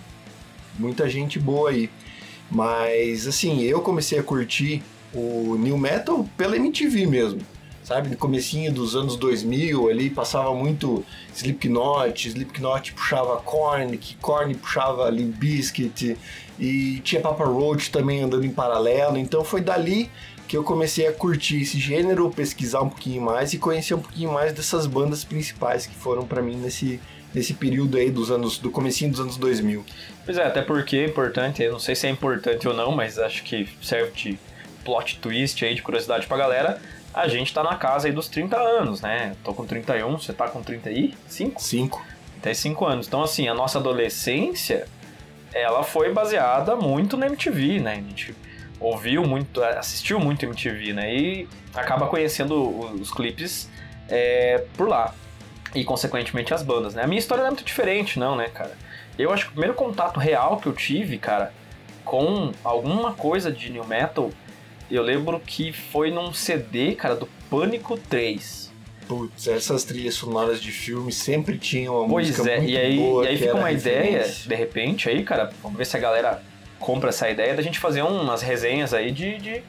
Muita 0.77 1.09
gente 1.09 1.39
boa 1.39 1.71
aí. 1.71 1.89
Mas, 2.49 3.27
assim, 3.27 3.61
eu 3.61 3.81
comecei 3.81 4.19
a 4.19 4.23
curtir 4.23 4.83
o 5.13 5.55
New 5.57 5.77
Metal 5.77 6.27
pela 6.37 6.55
MTV 6.55 7.05
mesmo. 7.07 7.41
Sabe, 7.83 8.09
no 8.09 8.17
comecinho 8.17 8.71
dos 8.71 8.95
anos 8.95 9.15
2000 9.15 9.89
ali, 9.89 10.09
passava 10.09 10.53
muito 10.53 11.03
Slipknot, 11.33 12.27
Slipknot 12.27 12.93
puxava 12.93 13.37
Korn, 13.37 13.97
que 13.97 14.15
Korn 14.17 14.53
puxava 14.55 15.09
Limp 15.09 15.35
Bizkit, 15.35 16.15
e 16.59 16.99
tinha 16.99 17.19
Papa 17.19 17.43
Roach 17.43 17.91
também 17.91 18.21
andando 18.21 18.45
em 18.45 18.51
paralelo, 18.51 19.17
então 19.17 19.43
foi 19.43 19.61
dali 19.61 20.11
que 20.47 20.55
eu 20.55 20.63
comecei 20.63 21.07
a 21.07 21.13
curtir 21.13 21.61
esse 21.61 21.79
gênero, 21.79 22.29
pesquisar 22.29 22.81
um 22.81 22.89
pouquinho 22.89 23.21
mais 23.21 23.53
e 23.53 23.57
conhecer 23.57 23.93
um 23.93 23.99
pouquinho 23.99 24.33
mais 24.33 24.51
dessas 24.53 24.85
bandas 24.85 25.23
principais 25.23 25.87
que 25.87 25.95
foram 25.95 26.27
pra 26.27 26.41
mim 26.41 26.57
nesse, 26.57 26.99
nesse 27.33 27.53
período 27.53 27.97
aí 27.97 28.11
dos 28.11 28.29
anos, 28.29 28.57
do 28.57 28.69
comecinho 28.69 29.11
dos 29.11 29.21
anos 29.21 29.37
2000. 29.37 29.85
Pois 30.25 30.37
é, 30.37 30.43
até 30.43 30.61
porque 30.61 30.97
é 30.97 31.05
importante, 31.05 31.63
eu 31.63 31.71
não 31.71 31.79
sei 31.79 31.95
se 31.95 32.05
é 32.05 32.09
importante 32.09 32.67
ou 32.67 32.73
não, 32.73 32.91
mas 32.91 33.17
acho 33.17 33.43
que 33.43 33.67
serve 33.81 34.11
de 34.11 34.39
plot 34.83 35.19
twist 35.19 35.63
aí, 35.63 35.73
de 35.73 35.81
curiosidade 35.81 36.27
pra 36.27 36.35
galera. 36.35 36.81
A 37.13 37.27
gente 37.27 37.53
tá 37.53 37.61
na 37.61 37.75
casa 37.75 38.07
aí 38.07 38.13
dos 38.13 38.29
30 38.29 38.57
anos, 38.57 39.01
né? 39.01 39.35
Tô 39.43 39.53
com 39.53 39.65
31, 39.65 40.17
você 40.17 40.31
tá 40.31 40.47
com 40.47 40.63
35? 40.63 41.61
Cinco. 41.61 42.05
35 42.41 42.85
anos. 42.85 43.07
Então, 43.07 43.21
assim, 43.21 43.47
a 43.47 43.53
nossa 43.53 43.79
adolescência, 43.79 44.87
ela 45.53 45.83
foi 45.83 46.13
baseada 46.13 46.75
muito 46.75 47.17
na 47.17 47.27
MTV, 47.27 47.79
né? 47.79 47.93
A 47.93 47.95
gente 47.95 48.35
ouviu 48.79 49.23
muito, 49.23 49.61
assistiu 49.61 50.19
muito 50.19 50.45
MTV, 50.45 50.93
né? 50.93 51.13
E 51.13 51.49
acaba 51.73 52.07
conhecendo 52.07 52.55
os 52.99 53.11
clipes 53.11 53.69
é, 54.09 54.63
por 54.77 54.87
lá. 54.87 55.13
E, 55.75 55.83
consequentemente, 55.83 56.53
as 56.53 56.63
bandas, 56.63 56.95
né? 56.95 57.03
A 57.03 57.07
minha 57.07 57.19
história 57.19 57.41
não 57.41 57.49
é 57.49 57.51
muito 57.51 57.65
diferente, 57.65 58.17
não, 58.17 58.35
né, 58.35 58.47
cara? 58.47 58.75
Eu 59.17 59.31
acho 59.33 59.45
que 59.45 59.49
o 59.49 59.53
primeiro 59.53 59.75
contato 59.75 60.19
real 60.19 60.57
que 60.57 60.67
eu 60.67 60.73
tive, 60.73 61.17
cara, 61.17 61.53
com 62.03 62.51
alguma 62.63 63.13
coisa 63.13 63.51
de 63.51 63.69
new 63.69 63.85
metal, 63.85 64.31
eu 64.95 65.03
lembro 65.03 65.39
que 65.39 65.71
foi 65.71 66.11
num 66.11 66.33
CD, 66.33 66.95
cara, 66.95 67.15
do 67.15 67.27
Pânico 67.49 67.97
3. 67.97 68.71
Putz, 69.07 69.47
essas 69.47 69.83
trilhas 69.83 70.13
sonoras 70.15 70.61
de 70.61 70.71
filme 70.71 71.11
sempre 71.11 71.57
tinham 71.57 71.97
uma 71.99 72.07
Pois 72.07 72.29
música 72.29 72.49
é, 72.49 72.57
muito 72.57 72.71
e 72.71 72.77
aí, 72.77 72.97
boa 72.97 73.25
e 73.25 73.27
aí 73.27 73.37
fica 73.37 73.55
uma 73.55 73.71
ideia, 73.71 74.01
referência. 74.19 74.49
de 74.49 74.55
repente, 74.55 75.09
aí, 75.09 75.23
cara, 75.23 75.51
vamos 75.61 75.77
ver 75.77 75.85
se 75.85 75.97
a 75.97 75.99
galera 75.99 76.41
compra 76.79 77.09
essa 77.09 77.29
ideia 77.29 77.53
da 77.53 77.61
gente 77.61 77.77
fazer 77.77 78.01
umas 78.01 78.41
resenhas 78.41 78.93
aí 78.93 79.11
de, 79.11 79.37
de, 79.37 79.63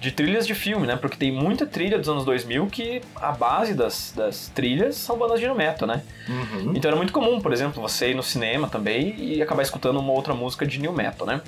de 0.00 0.12
trilhas 0.12 0.46
de 0.46 0.54
filme, 0.54 0.86
né? 0.86 0.96
Porque 0.96 1.16
tem 1.16 1.32
muita 1.32 1.66
trilha 1.66 1.98
dos 1.98 2.08
anos 2.08 2.24
2000 2.26 2.66
que 2.66 3.00
a 3.16 3.32
base 3.32 3.72
das, 3.74 4.12
das 4.14 4.48
trilhas 4.54 4.96
são 4.96 5.16
bandas 5.16 5.40
de 5.40 5.48
metal, 5.52 5.88
né? 5.88 6.02
Uhum. 6.28 6.72
Então 6.76 6.90
era 6.90 6.96
muito 6.96 7.12
comum, 7.12 7.40
por 7.40 7.52
exemplo, 7.52 7.80
você 7.80 8.10
ir 8.10 8.14
no 8.14 8.22
cinema 8.22 8.68
também 8.68 9.14
e 9.18 9.42
acabar 9.42 9.62
escutando 9.62 9.98
uma 9.98 10.12
outra 10.12 10.34
música 10.34 10.66
de 10.66 10.78
new 10.78 10.92
metal, 10.92 11.26
né? 11.26 11.40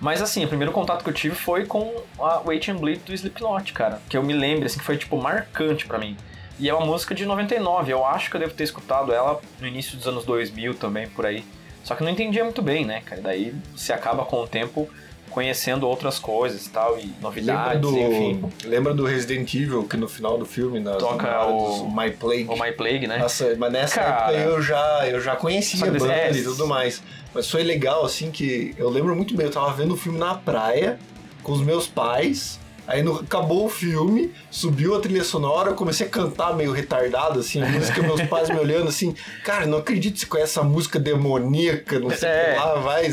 Mas 0.00 0.20
assim, 0.20 0.44
o 0.44 0.48
primeiro 0.48 0.72
contato 0.72 1.02
que 1.02 1.10
eu 1.10 1.14
tive 1.14 1.34
foi 1.34 1.64
com 1.64 1.94
a 2.18 2.40
Wait 2.40 2.68
and 2.68 2.76
Bleed 2.76 3.00
do 3.04 3.14
Slipknot, 3.14 3.72
cara. 3.72 4.00
Que 4.08 4.16
eu 4.16 4.22
me 4.22 4.32
lembro, 4.32 4.66
assim, 4.66 4.78
que 4.78 4.84
foi 4.84 4.96
tipo 4.96 5.16
marcante 5.16 5.86
pra 5.86 5.98
mim. 5.98 6.16
E 6.58 6.68
é 6.68 6.74
uma 6.74 6.86
música 6.86 7.14
de 7.14 7.24
99. 7.24 7.92
Eu 7.92 8.04
acho 8.04 8.30
que 8.30 8.36
eu 8.36 8.40
devo 8.40 8.54
ter 8.54 8.64
escutado 8.64 9.12
ela 9.12 9.40
no 9.60 9.66
início 9.66 9.96
dos 9.96 10.06
anos 10.06 10.24
2000 10.24 10.74
também, 10.74 11.08
por 11.08 11.26
aí. 11.26 11.44
Só 11.82 11.94
que 11.94 12.02
não 12.02 12.10
entendia 12.10 12.44
muito 12.44 12.62
bem, 12.62 12.84
né, 12.84 13.02
cara? 13.04 13.20
Daí 13.20 13.54
você 13.74 13.92
acaba 13.92 14.24
com 14.24 14.42
o 14.42 14.46
tempo 14.46 14.88
conhecendo 15.34 15.88
outras 15.88 16.18
coisas 16.20 16.64
e 16.64 16.70
tal, 16.70 16.96
e 16.96 17.12
novidades, 17.20 17.74
lembra 17.74 17.78
do, 17.80 17.98
enfim. 17.98 18.44
Lembra 18.64 18.94
do 18.94 19.04
Resident 19.04 19.52
Evil, 19.52 19.82
que 19.82 19.96
no 19.96 20.06
final 20.08 20.38
do 20.38 20.46
filme, 20.46 20.78
nas 20.78 20.96
Toca 20.98 21.26
namoradas, 21.28 21.78
o- 21.80 21.90
My 21.90 22.10
Plague. 22.12 22.46
O 22.48 22.54
My 22.56 22.70
Plague, 22.72 23.06
né? 23.08 23.18
Nossa, 23.18 23.54
mas 23.58 23.72
nessa 23.72 24.00
Cara. 24.00 24.32
época 24.32 24.32
eu 24.48 24.62
já, 24.62 25.08
eu 25.08 25.20
já 25.20 25.34
conhecia 25.34 25.88
a 25.88 25.90
banda 25.90 26.12
é- 26.12 26.30
e 26.32 26.44
tudo 26.44 26.68
mais. 26.68 27.02
Mas 27.34 27.50
foi 27.50 27.64
legal, 27.64 28.04
assim, 28.04 28.30
que 28.30 28.74
eu 28.78 28.88
lembro 28.88 29.14
muito 29.16 29.36
bem, 29.36 29.46
eu 29.46 29.52
tava 29.52 29.72
vendo 29.72 29.94
o 29.94 29.96
filme 29.96 30.18
na 30.18 30.36
praia, 30.36 31.00
com 31.42 31.50
os 31.52 31.60
meus 31.60 31.88
pais, 31.88 32.60
aí 32.86 33.02
no- 33.02 33.16
acabou 33.18 33.66
o 33.66 33.68
filme, 33.68 34.32
subiu 34.52 34.94
a 34.94 35.00
trilha 35.00 35.24
sonora, 35.24 35.70
eu 35.70 35.74
comecei 35.74 36.06
a 36.06 36.10
cantar 36.10 36.54
meio 36.54 36.70
retardado, 36.70 37.40
assim, 37.40 37.60
a 37.60 37.66
música, 37.66 38.00
meus 38.02 38.22
pais 38.22 38.48
me 38.48 38.56
olhando 38.58 38.88
assim, 38.88 39.16
cara, 39.42 39.66
não 39.66 39.78
acredito 39.78 40.14
que 40.14 40.20
você 40.20 40.26
conhece 40.26 40.52
essa 40.52 40.62
música 40.62 41.00
demoníaca, 41.00 41.98
não 41.98 42.10
sei 42.10 42.28
o 42.28 42.32
É. 42.32 42.52
que 42.54 42.60
lá, 42.60 42.74
vai, 42.76 43.10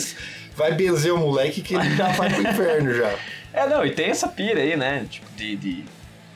vai 0.62 0.72
benzer 0.74 1.14
o 1.14 1.18
moleque 1.18 1.62
que 1.62 1.76
ele 1.76 1.96
já 1.96 2.08
vai 2.10 2.30
pro 2.30 2.42
inferno 2.42 2.94
já. 2.94 3.14
É, 3.54 3.68
não, 3.68 3.86
e 3.86 3.92
tem 3.92 4.10
essa 4.10 4.30
pira 4.30 4.62
aí, 4.62 4.78
né? 4.78 5.06
Tipo, 5.10 5.28
de, 5.36 5.58
de 5.58 5.84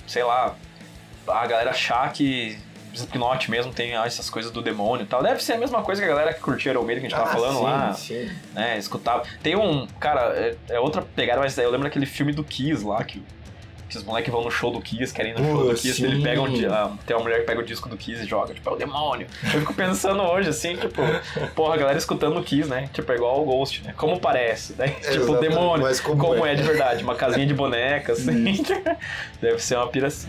sei 0.06 0.22
lá, 0.22 0.54
a 1.26 1.48
galera 1.48 1.70
achar 1.70 2.12
que 2.12 2.60
Slipknot 2.94 3.50
mesmo 3.50 3.72
tem 3.74 3.96
ah, 3.96 4.06
essas 4.06 4.30
coisas 4.30 4.52
do 4.52 4.62
demônio 4.62 5.06
e 5.06 5.08
tal. 5.08 5.24
Deve 5.24 5.42
ser 5.42 5.54
a 5.54 5.58
mesma 5.58 5.82
coisa 5.82 6.02
que 6.02 6.06
a 6.10 6.12
galera 6.12 6.34
que 6.34 6.42
curtia 6.42 6.74
Iron 6.74 6.84
Maiden 6.84 7.08
que 7.08 7.08
a 7.08 7.10
gente 7.10 7.18
tava 7.18 7.30
Ah, 7.30 7.34
falando 7.34 7.58
sim, 7.58 7.64
lá, 7.64 7.94
Sim. 7.94 8.32
né? 8.54 8.78
Escutava. 8.78 9.24
Tem 9.42 9.56
um, 9.56 9.88
cara, 9.98 10.34
é, 10.36 10.56
é 10.70 10.78
outra 10.80 11.02
pegada, 11.02 11.40
mas 11.40 11.58
eu 11.58 11.70
lembro 11.72 11.86
daquele 11.88 12.06
filme 12.06 12.34
do 12.34 12.44
Kiss 12.44 12.84
lá, 12.86 13.02
que, 13.02 13.24
que 13.88 13.98
os 13.98 14.04
moleques 14.04 14.32
vão 14.32 14.44
no 14.44 14.50
show 14.50 14.72
do 14.72 14.82
Kiss, 14.82 15.14
querem 15.14 15.32
ir 15.32 15.40
no 15.40 15.46
show 15.46 15.68
do 15.68 15.76
Kiss, 15.76 15.94
sim. 15.94 16.06
ele 16.06 16.24
pega 16.24 16.42
um, 16.42 16.72
ah, 16.72 16.98
tem 17.06 17.16
uma 17.16 17.24
mulher 17.24 17.42
que 17.42 17.46
pega 17.46 17.62
o 17.62 17.64
disco 17.64 17.88
do 17.88 17.96
Kiss 17.96 18.24
e 18.24 18.26
joga, 18.26 18.54
tipo, 18.54 18.68
é 18.70 18.74
o 18.74 18.76
demônio. 18.76 19.28
Eu 19.44 19.60
fico 19.60 19.74
pensando 19.74 20.22
hoje, 20.24 20.50
assim, 20.50 20.76
tipo, 20.76 21.02
porra, 21.56 21.76
a 21.76 21.78
galera 21.78 21.98
escutando 21.98 22.38
o 22.40 22.44
Kiss, 22.44 22.68
né? 22.68 22.90
Tipo, 22.92 23.12
é 23.12 23.16
igual 23.16 23.42
o 23.42 23.46
Ghost, 23.46 23.84
né? 23.84 23.94
Como 23.96 24.20
parece, 24.20 24.74
né? 24.74 24.88
Tipo, 25.16 25.34
o 25.34 25.38
demônio. 25.38 25.86
mas 25.86 26.00
como, 26.00 26.18
como 26.18 26.46
é. 26.46 26.54
é? 26.54 26.56
de 26.56 26.64
verdade, 26.64 27.04
uma 27.04 27.16
casinha 27.16 27.46
de 27.46 27.54
boneca, 27.54 28.14
assim. 28.14 28.64
Deve 29.40 29.60
ser 29.60 29.78
uma 29.78 29.88
pira 29.88 30.08
assim. 30.08 30.28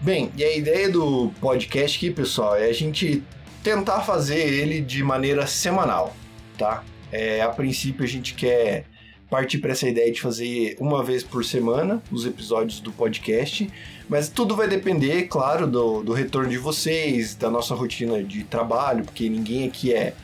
Bem, 0.00 0.32
e 0.36 0.42
a 0.42 0.56
ideia 0.56 0.90
do 0.90 1.30
podcast 1.40 1.96
aqui, 1.96 2.10
pessoal, 2.10 2.56
é 2.56 2.64
a 2.64 2.72
gente 2.72 3.22
tentar 3.62 4.00
fazer 4.00 4.38
ele 4.38 4.80
de 4.80 5.02
maneira 5.04 5.46
semanal, 5.46 6.14
tá? 6.56 6.82
É, 7.12 7.40
a 7.40 7.48
princípio 7.48 8.04
a 8.04 8.08
gente 8.08 8.34
quer 8.34 8.84
partir 9.28 9.58
para 9.58 9.70
essa 9.70 9.88
ideia 9.88 10.10
de 10.10 10.20
fazer 10.20 10.76
uma 10.80 11.04
vez 11.04 11.22
por 11.22 11.44
semana 11.44 12.02
os 12.10 12.26
episódios 12.26 12.80
do 12.80 12.90
podcast, 12.90 13.70
mas 14.08 14.28
tudo 14.28 14.56
vai 14.56 14.66
depender, 14.66 15.28
claro, 15.28 15.68
do, 15.68 16.02
do 16.02 16.12
retorno 16.12 16.50
de 16.50 16.58
vocês, 16.58 17.36
da 17.36 17.48
nossa 17.48 17.74
rotina 17.74 18.22
de 18.22 18.42
trabalho, 18.42 19.04
porque 19.04 19.28
ninguém 19.28 19.68
aqui 19.68 19.94
é, 19.94 20.14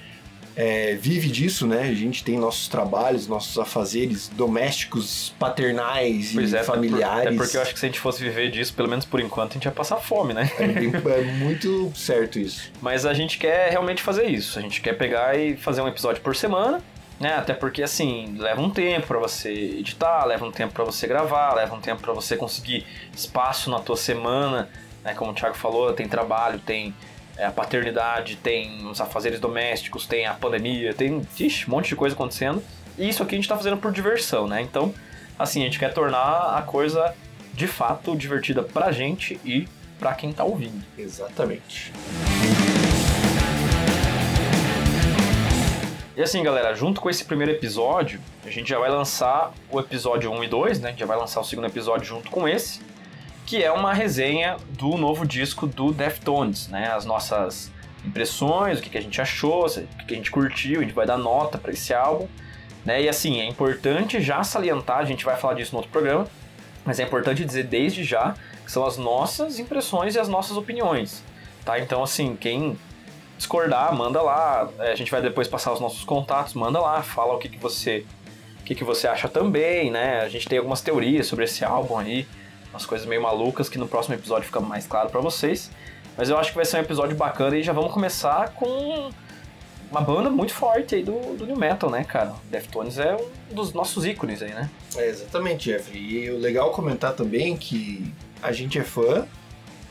é, 0.57 0.95
vive 0.95 1.29
disso, 1.29 1.67
né? 1.67 1.83
A 1.83 1.95
gente 1.95 2.25
tem 2.25 2.39
nossos 2.39 2.67
trabalhos, 2.67 3.29
nossos 3.29 3.59
afazeres 3.59 4.29
domésticos, 4.29 5.35
paternais 5.39 6.33
Pois 6.33 6.53
e 6.53 6.57
é, 6.57 6.61
até 6.61 6.67
por- 6.67 6.75
familiares. 6.77 7.27
Até 7.29 7.37
porque 7.37 7.57
eu 7.57 7.63
acho 7.63 7.75
que 7.75 7.79
se 7.79 7.85
a 7.87 7.89
gente 7.89 8.01
fosse 8.01 8.23
viver 8.23 8.51
disso, 8.51 8.73
pelo 8.75 8.89
menos 8.89 9.05
por 9.05 9.21
enquanto, 9.21 9.51
a 9.51 9.55
gente 9.55 9.65
ia 9.67 9.71
passar 9.73 9.97
fome, 9.97 10.33
né? 10.33 10.51
É, 10.59 10.67
bem- 10.67 10.93
é 10.95 11.23
muito 11.35 11.93
certo 11.95 12.39
isso. 12.39 12.71
Mas 12.81 13.05
a 13.05 13.13
gente 13.13 13.37
quer 13.39 13.71
realmente 13.71 14.03
fazer 14.03 14.27
isso. 14.27 14.59
A 14.59 14.63
gente 14.63 14.81
quer 14.81 14.95
pegar 14.95 15.39
e 15.39 15.57
fazer 15.57 15.83
um 15.83 15.89
episódio 15.89 16.23
por 16.23 16.35
semana, 16.35 16.83
né? 17.21 17.35
Até 17.35 17.53
porque 17.53 17.83
assim, 17.83 18.35
leva 18.39 18.61
um 18.61 18.71
tempo 18.71 19.07
pra 19.07 19.19
você 19.19 19.51
editar, 19.51 20.25
leva 20.25 20.45
um 20.47 20.51
tempo 20.53 20.73
pra 20.73 20.85
você 20.85 21.07
gravar, 21.07 21.55
leva 21.55 21.75
um 21.75 21.81
tempo 21.81 22.01
pra 22.01 22.13
você 22.15 22.37
conseguir 22.37 22.87
espaço 23.15 23.71
na 23.71 23.79
tua 23.81 23.97
semana, 23.97 24.69
né? 25.05 25.13
Como 25.15 25.31
o 25.33 25.35
Thiago 25.35 25.55
falou, 25.55 25.93
tem 25.93 26.09
trabalho, 26.09 26.59
tem 26.59 26.95
é, 26.95 26.95
a 27.39 27.51
paternidade, 27.51 28.37
tem 28.37 28.87
os 28.87 29.01
afazeres 29.01 29.39
domésticos, 29.41 30.07
tem 30.07 30.27
a 30.27 30.35
pandemia, 30.35 30.95
tem 30.95 31.27
ixi, 31.39 31.67
um 31.69 31.71
monte 31.71 31.89
de 31.89 31.97
coisa 31.97 32.15
acontecendo. 32.15 32.63
E 32.99 33.09
isso 33.09 33.23
aqui 33.23 33.35
a 33.35 33.39
gente 33.39 33.49
tá 33.49 33.57
fazendo 33.57 33.77
por 33.77 33.93
diversão, 33.93 34.47
né? 34.47 34.63
Então, 34.63 34.95
assim, 35.39 35.61
a 35.63 35.65
gente 35.65 35.79
quer 35.79 35.93
tornar 35.93 36.57
a 36.57 36.63
coisa 36.63 37.15
de 37.53 37.67
fato 37.67 38.17
divertida 38.17 38.63
pra 38.63 38.93
gente 38.93 39.41
e 39.45 39.69
pra 39.99 40.15
quem 40.15 40.33
tá 40.33 40.45
ouvindo. 40.45 40.85
Exatamente. 40.97 41.93
E 46.17 46.23
assim, 46.23 46.43
galera, 46.43 46.75
junto 46.75 46.99
com 46.99 47.11
esse 47.11 47.27
primeiro 47.27 47.53
episódio, 47.53 48.19
a 48.45 48.51
gente 48.51 48.71
já 48.71 48.79
vai 48.79 48.89
lançar 48.89 49.53
o 49.71 49.79
episódio 49.79 50.31
1 50.33 50.45
e 50.45 50.49
2, 50.49 50.81
né? 50.81 50.89
A 50.89 50.91
gente 50.91 51.01
já 51.01 51.07
vai 51.07 51.19
lançar 51.19 51.41
o 51.41 51.45
segundo 51.45 51.67
episódio 51.67 52.07
junto 52.07 52.31
com 52.31 52.49
esse, 52.49 52.81
que 53.47 53.63
é 53.63 53.71
uma 53.71 53.95
resenha 53.95 54.57
do 54.71 54.97
novo 54.97 55.25
disco 55.25 55.67
do 55.67 55.93
Deftones, 55.93 56.67
né? 56.69 56.91
As 56.93 57.05
nossas 57.05 57.71
impressões, 58.05 58.79
o 58.79 58.83
que, 58.83 58.91
que 58.91 58.99
a 58.99 59.01
gente 59.01 59.21
achou, 59.21 59.67
o 59.67 59.71
que, 59.71 60.05
que 60.07 60.15
a 60.15 60.17
gente 60.17 60.31
curtiu, 60.31 60.81
a 60.81 60.83
gente 60.83 60.93
vai 60.93 61.07
dar 61.07 61.17
nota 61.17 61.57
para 61.57 61.73
esse 61.73 61.95
álbum, 61.95 62.27
né? 62.85 63.03
E 63.03 63.09
assim, 63.09 63.41
é 63.41 63.47
importante 63.47 64.21
já 64.21 64.43
salientar, 64.43 64.99
a 64.99 65.05
gente 65.05 65.25
vai 65.25 65.37
falar 65.37 65.55
disso 65.55 65.73
no 65.73 65.79
outro 65.79 65.93
programa, 65.93 66.27
mas 66.85 66.99
é 66.99 67.05
importante 67.05 67.45
dizer 67.45 67.65
desde 67.65 68.03
já 68.05 68.35
que 68.65 68.71
são 68.71 68.85
as 68.85 68.97
nossas 68.97 69.61
impressões 69.61 70.17
e 70.17 70.19
as 70.19 70.29
nossas 70.29 70.57
opiniões, 70.57 71.23
tá? 71.65 71.79
Então, 71.79 72.03
assim, 72.03 72.37
quem 72.37 72.77
discordar, 73.39 73.95
manda 73.95 74.21
lá. 74.23 74.69
É, 74.81 74.93
A 74.93 74.95
gente 74.97 75.11
vai 75.11 75.23
depois 75.23 75.47
passar 75.47 75.73
os 75.73 75.81
nossos 75.81 76.05
contatos, 76.05 76.55
manda 76.55 76.81
lá, 76.81 77.03
fala 77.03 77.35
o 77.35 77.39
que, 77.39 77.49
que 77.49 77.59
você 77.59 78.05
o 78.61 78.65
que, 78.67 78.75
que 78.75 78.83
você 78.83 79.07
acha 79.07 79.29
também, 79.29 79.93
né? 79.93 80.23
A 80.23 80.29
gente 80.29 80.49
tem 80.49 80.59
algumas 80.59 80.81
teorias 80.81 81.29
sobre 81.29 81.45
esse 81.45 81.65
álbum 81.65 81.99
aí, 81.99 82.27
umas 82.77 82.87
coisas 82.87 83.07
meio 83.07 83.23
malucas 83.23 83.69
que 83.69 83.79
no 83.79 83.89
próximo 83.89 84.15
episódio 84.15 84.47
fica 84.47 84.61
mais 84.61 84.87
claro 84.87 85.09
pra 85.09 85.21
vocês. 85.21 85.71
Mas 86.17 86.29
eu 86.29 86.39
acho 86.39 86.51
que 86.51 86.57
vai 86.57 86.65
ser 86.65 86.77
um 86.77 86.81
episódio 86.81 87.17
bacana 87.17 87.57
e 87.57 87.63
já 87.63 87.73
vamos 87.73 87.93
começar 87.93 88.51
com 88.51 89.11
uma 89.91 90.01
banda 90.01 90.31
muito 90.31 90.53
forte 90.53 90.95
aí 90.95 91.03
do, 91.03 91.37
do 91.37 91.47
New 91.47 91.57
Metal, 91.57 91.91
né, 91.91 92.05
cara? 92.05 92.35
Deftones 92.51 92.99
é 92.99 93.17
um 93.17 93.55
dos 93.55 93.73
nossos 93.73 94.05
ícones 94.05 94.43
aí, 94.43 94.53
né? 94.53 94.71
É, 94.97 95.09
exatamente, 95.09 95.71
Jeffrey. 95.71 96.01
E 96.01 96.31
o 96.31 96.39
legal 96.39 96.71
comentar 96.71 97.13
também 97.15 97.57
que 97.57 98.13
a 98.43 98.53
gente 98.53 98.79
é 98.79 98.85
fã, 98.85 99.27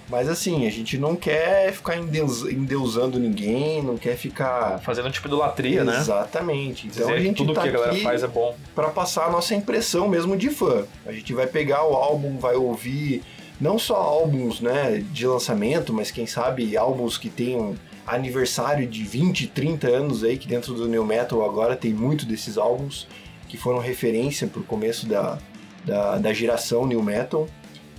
mas 0.09 0.29
assim, 0.29 0.67
a 0.67 0.69
gente 0.69 0.97
não 0.97 1.15
quer 1.15 1.71
ficar 1.73 1.97
endeus- 1.97 2.43
endeusando 2.43 3.19
ninguém, 3.19 3.81
não 3.81 3.97
quer 3.97 4.15
ficar. 4.15 4.79
Fazendo 4.81 5.09
tipo 5.11 5.27
idolatria, 5.27 5.83
né? 5.83 5.97
Exatamente. 5.97 6.87
Então 6.87 7.07
Dizer 7.07 7.13
a 7.17 7.19
gente 7.19 7.37
tudo 7.37 7.53
tá 7.53 7.63
que 7.63 7.69
a 7.69 7.71
galera 7.71 7.91
aqui 7.93 8.01
faz 8.03 8.21
é 8.23 8.27
bom. 8.27 8.55
para 8.75 8.89
passar 8.89 9.25
a 9.25 9.31
nossa 9.31 9.55
impressão 9.55 10.07
mesmo 10.07 10.37
de 10.37 10.49
fã. 10.49 10.85
A 11.05 11.11
gente 11.11 11.33
vai 11.33 11.47
pegar 11.47 11.83
o 11.85 11.93
álbum, 11.95 12.37
vai 12.37 12.55
ouvir 12.55 13.23
não 13.59 13.79
só 13.79 13.95
álbuns, 13.95 14.59
né, 14.59 15.03
de 15.11 15.25
lançamento, 15.25 15.93
mas 15.93 16.11
quem 16.11 16.27
sabe 16.27 16.75
álbuns 16.75 17.17
que 17.17 17.29
tenham 17.29 17.75
aniversário 18.05 18.85
de 18.85 19.03
20, 19.03 19.47
30 19.47 19.87
anos 19.87 20.23
aí, 20.23 20.37
que 20.37 20.47
dentro 20.47 20.73
do 20.75 20.87
New 20.87 21.05
Metal 21.05 21.43
agora 21.43 21.75
tem 21.75 21.91
muito 21.93 22.25
desses 22.25 22.57
álbuns 22.57 23.07
que 23.47 23.57
foram 23.57 23.79
referência 23.79 24.45
pro 24.47 24.61
começo 24.61 25.07
da, 25.07 25.37
da, 25.85 26.17
da 26.17 26.33
geração 26.33 26.85
New 26.85 27.01
Metal. 27.01 27.47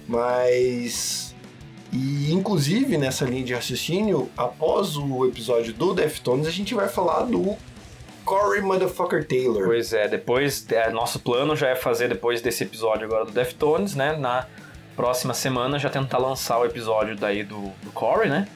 Mas. 0.06 1.25
E 1.92 2.32
inclusive 2.32 2.96
nessa 2.98 3.24
linha 3.24 3.44
de 3.44 3.54
raciocínio, 3.54 4.28
após 4.36 4.96
o 4.96 5.24
episódio 5.26 5.72
do 5.72 5.94
Deftones, 5.94 6.46
a 6.46 6.50
gente 6.50 6.74
vai 6.74 6.88
falar 6.88 7.22
do 7.22 7.56
Corey 8.24 8.60
Motherfucker 8.60 9.26
Taylor. 9.26 9.64
Pois 9.66 9.92
é, 9.92 10.08
depois, 10.08 10.66
é, 10.70 10.90
nosso 10.90 11.20
plano 11.20 11.54
já 11.54 11.68
é 11.68 11.76
fazer 11.76 12.08
depois 12.08 12.40
desse 12.42 12.64
episódio 12.64 13.04
agora 13.06 13.24
do 13.24 13.30
Deftones, 13.30 13.94
né? 13.94 14.16
Na 14.16 14.46
próxima 14.96 15.32
semana 15.34 15.78
já 15.78 15.88
tentar 15.88 16.18
lançar 16.18 16.58
o 16.58 16.64
episódio 16.64 17.14
daí 17.16 17.44
do, 17.44 17.70
do 17.82 17.90
Corey, 17.94 18.28
né? 18.28 18.48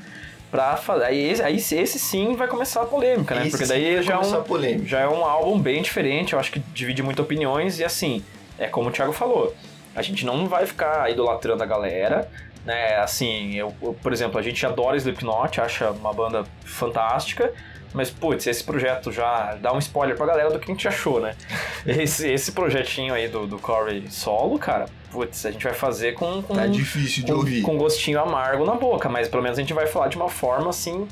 Pra 0.51 0.77
fazer. 0.77 1.05
Aí, 1.05 1.31
esse- 1.31 1.43
aí 1.43 1.57
esse 1.57 1.99
sim 2.01 2.35
vai 2.35 2.49
começar 2.49 2.83
a 2.83 2.87
polêmica, 2.87 3.35
né? 3.37 3.43
Esse 3.43 3.51
Porque 3.53 3.67
daí 3.67 4.03
já 4.03 4.15
é, 4.15 4.19
um, 4.19 4.87
já 4.87 5.01
é 5.01 5.09
um 5.09 5.25
álbum 5.25 5.57
bem 5.61 5.81
diferente, 5.83 6.33
eu 6.33 6.41
acho 6.41 6.51
que 6.51 6.59
divide 6.75 7.03
muitas 7.03 7.25
opiniões 7.25 7.79
e 7.79 7.85
assim, 7.85 8.25
é 8.59 8.67
como 8.67 8.89
o 8.89 8.93
Thiago 8.93 9.13
falou, 9.13 9.55
a 9.95 10.03
gente 10.03 10.27
não 10.27 10.49
vai 10.49 10.67
ficar 10.67 11.09
idolatrando 11.09 11.63
a 11.63 11.67
galera, 11.67 12.29
né? 12.65 12.97
Assim, 12.97 13.55
eu, 13.55 13.75
eu, 13.81 13.95
por 13.95 14.13
exemplo, 14.13 14.39
a 14.39 14.43
gente 14.43 14.65
adora 14.65 14.97
Slipknot, 14.97 15.61
acha 15.61 15.91
uma 15.91 16.13
banda 16.13 16.45
fantástica, 16.65 17.53
mas, 17.93 18.09
putz, 18.09 18.47
esse 18.47 18.63
projeto 18.63 19.11
já 19.11 19.57
dá 19.57 19.73
um 19.73 19.79
spoiler 19.79 20.17
pra 20.17 20.27
galera 20.27 20.51
do 20.51 20.61
que 20.61 20.71
a 20.71 20.75
gente 20.75 20.87
achou, 20.87 21.21
né? 21.21 21.35
Esse, 21.85 22.31
esse 22.31 22.53
projetinho 22.53 23.13
aí 23.13 23.27
do, 23.27 23.47
do 23.47 23.59
Corey 23.59 24.05
solo, 24.11 24.59
cara, 24.59 24.87
putz, 25.11 25.45
a 25.47 25.51
gente 25.51 25.65
vai 25.65 25.75
fazer 25.75 26.13
com, 26.13 26.41
com, 26.43 26.55
Tá 26.55 26.67
difícil 26.67 27.25
de 27.25 27.33
com, 27.33 27.39
ouvir. 27.39 27.63
com 27.63 27.77
gostinho 27.77 28.21
amargo 28.21 28.65
na 28.65 28.75
boca, 28.75 29.09
mas 29.09 29.29
pelo 29.29 29.43
menos 29.43 29.59
a 29.59 29.63
gente 29.63 29.73
vai 29.73 29.87
falar 29.87 30.09
de 30.09 30.17
uma 30.17 30.29
forma 30.29 30.71
assim, 30.71 31.09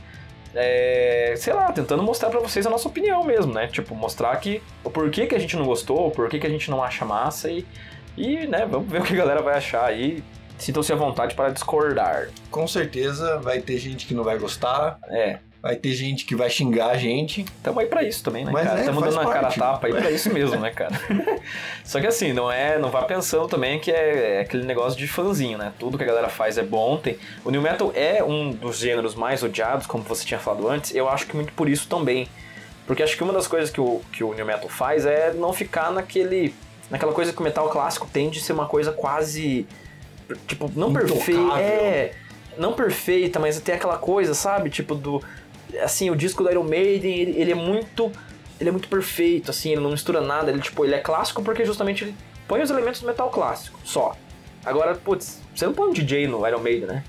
é, 0.55 1.35
sei 1.37 1.53
lá, 1.53 1.73
tentando 1.73 2.03
mostrar 2.03 2.31
pra 2.31 2.39
vocês 2.39 2.67
a 2.67 2.71
nossa 2.71 2.87
opinião 2.87 3.25
mesmo, 3.25 3.53
né? 3.53 3.67
Tipo, 3.67 3.95
mostrar 3.95 4.37
que 4.37 4.63
o 4.85 4.91
porquê 4.91 5.27
que 5.27 5.35
a 5.35 5.39
gente 5.39 5.57
não 5.57 5.65
gostou, 5.65 6.07
o 6.07 6.11
porquê 6.11 6.39
que 6.39 6.47
a 6.47 6.51
gente 6.51 6.71
não 6.71 6.83
acha 6.83 7.05
massa 7.05 7.51
e, 7.51 7.67
e 8.17 8.47
né, 8.47 8.67
vamos 8.71 8.89
ver 8.89 9.01
o 9.01 9.05
que 9.05 9.15
a 9.15 9.17
galera 9.17 9.43
vai 9.43 9.57
achar 9.57 9.85
aí. 9.85 10.23
Sintam-se 10.59 10.93
à 10.93 10.97
vontade 10.97 11.35
para 11.35 11.51
discordar. 11.51 12.29
Com 12.51 12.67
certeza 12.67 13.39
vai 13.39 13.61
ter 13.61 13.79
gente 13.79 14.07
que 14.07 14.15
não 14.15 14.25
vai 14.25 14.37
gostar, 14.39 14.99
É, 15.09 15.39
vai 15.63 15.77
ter 15.77 15.93
gente 15.93 16.25
que 16.25 16.35
vai 16.37 16.51
xingar 16.51 16.89
a 16.91 16.97
gente. 16.97 17.45
Tamo 17.63 17.81
aí 17.81 17.87
pra 17.87 18.03
isso 18.03 18.23
também, 18.25 18.45
né, 18.45 18.51
Mas 18.53 18.67
cara? 18.69 18.81
é, 18.81 18.85
Tamo 18.85 19.01
dando 19.01 19.13
uma 19.15 19.25
cara 19.27 19.41
parte. 19.43 19.59
tapa 19.59 19.87
aí 19.87 19.93
pra 19.93 20.11
isso 20.11 20.33
mesmo, 20.33 20.57
né, 20.59 20.71
cara? 20.71 20.93
Só 21.85 22.01
que 22.01 22.07
assim, 22.07 22.33
não 22.33 22.51
é, 22.51 22.79
não 22.79 22.91
vá 22.91 23.03
pensando 23.03 23.47
também 23.49 23.79
que 23.79 23.91
é, 23.91 24.37
é 24.37 24.41
aquele 24.41 24.65
negócio 24.65 24.99
de 24.99 25.07
fãzinho, 25.09 25.59
né? 25.59 25.73
Tudo 25.79 25.97
que 25.99 26.05
a 26.05 26.07
galera 26.07 26.29
faz 26.29 26.59
é 26.59 26.63
bom. 26.63 26.97
Tem... 26.97 27.19
O 27.45 27.51
New 27.51 27.63
Metal 27.63 27.93
é 27.95 28.23
um 28.23 28.51
dos 28.51 28.79
gêneros 28.79 29.15
mais 29.15 29.43
odiados, 29.43 29.87
como 29.87 30.03
você 30.05 30.25
tinha 30.25 30.41
falado 30.41 30.69
antes. 30.69 30.95
Eu 30.95 31.09
acho 31.09 31.27
que 31.27 31.35
muito 31.37 31.53
por 31.53 31.69
isso 31.69 31.89
também. 31.89 32.29
Porque 32.87 33.03
acho 33.03 33.17
que 33.17 33.23
uma 33.23 33.33
das 33.33 33.47
coisas 33.47 33.71
que 33.71 33.81
o, 33.81 34.01
que 34.13 34.25
o 34.25 34.33
New 34.35 34.47
Metal 34.47 34.69
faz 34.69 35.05
é 35.07 35.33
não 35.33 35.53
ficar 35.53 35.91
naquele. 35.93 36.55
naquela 36.91 37.13
coisa 37.13 37.33
que 37.33 37.41
o 37.41 37.45
metal 37.45 37.69
clássico 37.69 38.09
tende 38.13 38.39
a 38.39 38.43
ser 38.43 38.53
uma 38.53 38.67
coisa 38.67 38.93
quase. 38.93 39.67
Tipo, 40.47 40.71
não 40.75 40.93
perfeita. 40.93 41.61
É. 41.61 42.15
Não 42.57 42.73
perfeita, 42.73 43.39
mas 43.39 43.61
tem 43.61 43.75
aquela 43.75 43.97
coisa, 43.99 44.35
sabe? 44.35 44.69
Tipo, 44.71 44.95
do. 44.95 45.23
Assim, 45.83 46.11
o 46.11 46.17
disco 46.17 46.43
do 46.43 46.51
Iron 46.51 46.65
Maiden, 46.65 47.15
ele, 47.19 47.41
ele 47.41 47.53
é 47.53 47.55
muito. 47.55 48.11
Ele 48.61 48.69
é 48.69 48.73
muito 48.73 48.89
perfeito, 48.89 49.51
assim, 49.51 49.71
ele 49.73 49.81
não 49.81 49.91
mistura 49.93 50.21
nada. 50.21 50.51
Ele, 50.51 50.61
tipo, 50.61 50.85
ele 50.85 50.95
é 50.95 50.99
clássico 50.99 51.43
porque 51.43 51.65
justamente 51.65 52.03
ele 52.05 52.15
põe 52.49 52.61
os 52.61 52.71
elementos 52.71 53.01
do 53.01 53.07
metal 53.07 53.31
clássico, 53.31 53.79
só. 53.85 54.17
Agora, 54.67 54.97
putz, 54.97 55.41
você 55.55 55.65
não 55.65 55.73
põe 55.73 55.89
um 55.89 55.93
DJ 55.93 56.27
no 56.27 56.45
Iron 56.47 56.59
Maiden, 56.59 56.89
né? 56.89 57.05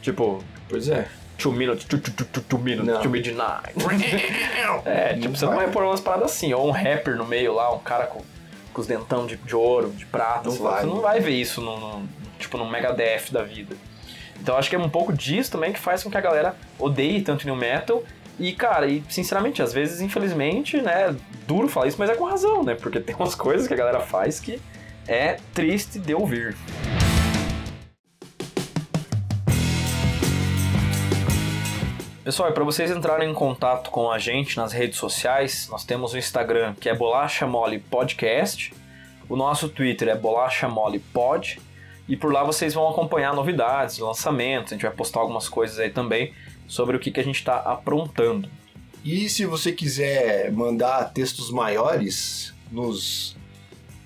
Tipo, 0.00 0.42
Pois 0.68 0.88
é. 0.88 1.06
two 1.36 1.52
minutes, 1.52 1.84
two, 1.84 1.98
two, 2.00 2.14
two, 2.14 2.26
two, 2.26 2.42
two 2.44 2.58
minutes, 2.58 2.86
Não. 2.86 3.02
to 3.02 3.10
midnight. 3.10 3.74
É, 4.86 5.14
tipo, 5.14 5.36
você 5.36 5.44
não 5.44 5.52
vai. 5.54 5.64
vai 5.66 5.72
pôr 5.74 5.84
umas 5.84 6.00
paradas 6.00 6.30
assim, 6.32 6.52
ou 6.54 6.66
um 6.66 6.70
rapper 6.70 7.16
no 7.16 7.26
meio 7.26 7.52
lá, 7.54 7.70
um 7.74 7.78
cara 7.80 8.06
com, 8.06 8.22
com 8.72 8.80
os 8.80 8.86
dentão 8.86 9.26
de, 9.26 9.36
de 9.36 9.54
ouro, 9.54 9.90
de 9.90 10.06
prata, 10.06 10.44
Não 10.48 10.52
sei 10.52 10.62
lá, 10.64 10.70
vai. 10.70 10.80
você 10.80 10.86
não 10.86 11.00
vai 11.00 11.20
ver 11.20 11.32
isso 11.32 11.60
no, 11.60 11.78
no- 11.78 12.08
tipo 12.40 12.58
num 12.58 12.68
Megadeth 12.68 13.30
da 13.30 13.42
vida. 13.42 13.76
Então 14.40 14.56
acho 14.56 14.70
que 14.70 14.76
é 14.76 14.78
um 14.78 14.88
pouco 14.88 15.12
disso 15.12 15.52
também 15.52 15.72
que 15.72 15.78
faz 15.78 16.02
com 16.02 16.10
que 16.10 16.16
a 16.16 16.20
galera 16.20 16.56
odeie 16.78 17.22
tanto 17.22 17.46
New 17.46 17.56
Metal. 17.56 18.02
E, 18.38 18.52
cara, 18.52 18.86
e 18.86 19.04
sinceramente, 19.08 19.60
às 19.60 19.70
vezes, 19.70 20.00
infelizmente, 20.00 20.80
né, 20.80 21.14
duro 21.46 21.68
falar 21.68 21.88
isso, 21.88 21.98
mas 21.98 22.08
é 22.08 22.14
com 22.14 22.24
razão, 22.24 22.62
né? 22.62 22.74
Porque 22.74 22.98
tem 22.98 23.14
umas 23.14 23.34
coisas 23.34 23.68
que 23.68 23.74
a 23.74 23.76
galera 23.76 24.00
faz 24.00 24.40
que 24.40 24.58
é 25.06 25.36
triste 25.52 25.98
de 25.98 26.14
ouvir. 26.14 26.56
Pessoal, 32.24 32.48
e 32.48 32.52
para 32.52 32.64
vocês 32.64 32.90
entrarem 32.90 33.30
em 33.30 33.34
contato 33.34 33.90
com 33.90 34.10
a 34.10 34.18
gente 34.18 34.56
nas 34.56 34.72
redes 34.72 34.98
sociais, 34.98 35.68
nós 35.70 35.84
temos 35.84 36.14
o 36.14 36.18
Instagram, 36.18 36.74
que 36.80 36.88
é 36.88 36.94
Bolacha 36.94 37.46
Mole 37.46 37.78
Podcast. 37.78 38.72
O 39.28 39.36
nosso 39.36 39.68
Twitter 39.68 40.08
é 40.08 40.14
Bolacha 40.14 40.68
Mole 40.68 40.98
Pod. 40.98 41.60
E 42.10 42.16
por 42.16 42.32
lá 42.32 42.42
vocês 42.42 42.74
vão 42.74 42.88
acompanhar 42.88 43.32
novidades, 43.32 43.98
lançamentos. 43.98 44.72
A 44.72 44.74
gente 44.74 44.82
vai 44.82 44.90
postar 44.90 45.20
algumas 45.20 45.48
coisas 45.48 45.78
aí 45.78 45.90
também 45.90 46.32
sobre 46.66 46.96
o 46.96 46.98
que, 46.98 47.12
que 47.12 47.20
a 47.20 47.22
gente 47.22 47.36
está 47.36 47.58
aprontando. 47.58 48.50
E 49.04 49.28
se 49.28 49.46
você 49.46 49.70
quiser 49.70 50.50
mandar 50.50 51.12
textos 51.12 51.52
maiores, 51.52 52.52
nos, 52.68 53.36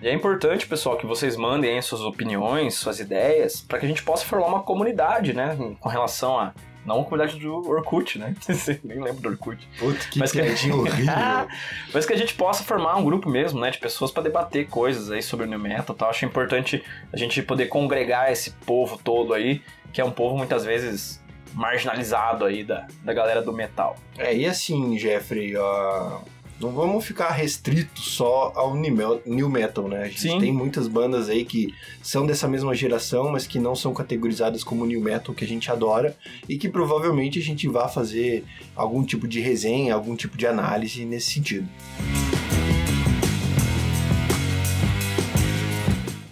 E 0.00 0.08
é 0.08 0.12
importante, 0.14 0.66
pessoal, 0.66 0.96
que 0.96 1.04
vocês 1.04 1.36
mandem 1.36 1.74
aí 1.74 1.82
suas 1.82 2.00
opiniões, 2.00 2.74
suas 2.74 2.98
ideias, 2.98 3.60
para 3.60 3.78
que 3.78 3.84
a 3.84 3.88
gente 3.88 4.02
possa 4.02 4.24
formar 4.24 4.46
uma 4.46 4.62
comunidade, 4.62 5.34
né? 5.34 5.54
Com 5.80 5.88
relação 5.90 6.38
a. 6.38 6.54
Não 6.84 7.00
a 7.00 7.04
comunidade 7.04 7.38
do 7.38 7.66
Orkut, 7.68 8.18
né? 8.18 8.34
Nem 8.84 9.00
lembro 9.00 9.22
do 9.22 9.28
Orkut. 9.30 9.66
Puta, 9.78 9.98
que 10.10 10.18
Mas 10.18 10.32
que- 10.32 10.42
piadinha 10.42 10.74
horrível. 10.76 11.14
Mas 11.94 12.04
que 12.06 12.12
a 12.12 12.16
gente 12.16 12.34
possa 12.34 12.62
formar 12.62 12.96
um 12.96 13.04
grupo 13.04 13.28
mesmo, 13.28 13.58
né? 13.60 13.70
De 13.70 13.78
pessoas 13.78 14.10
para 14.10 14.22
debater 14.22 14.68
coisas 14.68 15.10
aí 15.10 15.22
sobre 15.22 15.46
o 15.46 15.48
New 15.48 15.58
Metal 15.58 15.94
e 15.94 15.98
tal. 15.98 16.10
Acho 16.10 16.24
importante 16.26 16.82
a 17.12 17.16
gente 17.16 17.40
poder 17.42 17.66
congregar 17.66 18.30
esse 18.30 18.50
povo 18.66 18.98
todo 19.02 19.32
aí, 19.32 19.62
que 19.92 20.00
é 20.00 20.04
um 20.04 20.10
povo 20.10 20.36
muitas 20.36 20.64
vezes 20.64 21.22
marginalizado 21.54 22.44
aí 22.44 22.64
da, 22.64 22.86
da 23.02 23.12
galera 23.12 23.40
do 23.40 23.52
metal. 23.52 23.96
É, 24.18 24.34
e 24.34 24.44
assim, 24.46 24.98
Jeffrey, 24.98 25.56
ó, 25.56 26.20
não 26.60 26.70
vamos 26.72 27.04
ficar 27.04 27.30
restritos 27.30 28.14
só 28.14 28.52
ao 28.54 28.74
new 28.76 29.48
metal, 29.48 29.88
né? 29.88 30.02
A 30.02 30.08
gente 30.08 30.20
Sim. 30.20 30.38
tem 30.38 30.52
muitas 30.52 30.86
bandas 30.86 31.28
aí 31.28 31.44
que 31.44 31.74
são 32.02 32.24
dessa 32.24 32.46
mesma 32.46 32.74
geração, 32.74 33.32
mas 33.32 33.46
que 33.46 33.58
não 33.58 33.74
são 33.74 33.92
categorizadas 33.92 34.62
como 34.62 34.86
new 34.86 35.00
metal, 35.00 35.34
que 35.34 35.44
a 35.44 35.48
gente 35.48 35.70
adora, 35.70 36.16
e 36.48 36.56
que 36.56 36.68
provavelmente 36.68 37.38
a 37.38 37.42
gente 37.42 37.66
vai 37.68 37.88
fazer 37.88 38.44
algum 38.74 39.04
tipo 39.04 39.26
de 39.26 39.40
resenha, 39.40 39.94
algum 39.94 40.14
tipo 40.14 40.36
de 40.36 40.46
análise 40.46 41.04
nesse 41.04 41.32
sentido. 41.32 41.68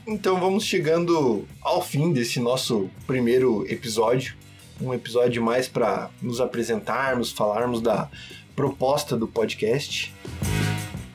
Então 0.07 0.39
vamos 0.39 0.65
chegando 0.65 1.45
ao 1.61 1.83
fim 1.83 2.13
desse 2.13 2.39
nosso 2.39 2.89
primeiro 3.07 3.67
episódio. 3.69 4.37
Um 4.81 4.93
episódio 4.93 5.43
mais 5.43 5.69
para 5.69 6.11
nos 6.21 6.41
apresentarmos, 6.41 7.33
falarmos 7.33 7.81
da 7.81 8.09
proposta 8.63 9.17
do 9.17 9.27
podcast. 9.27 10.15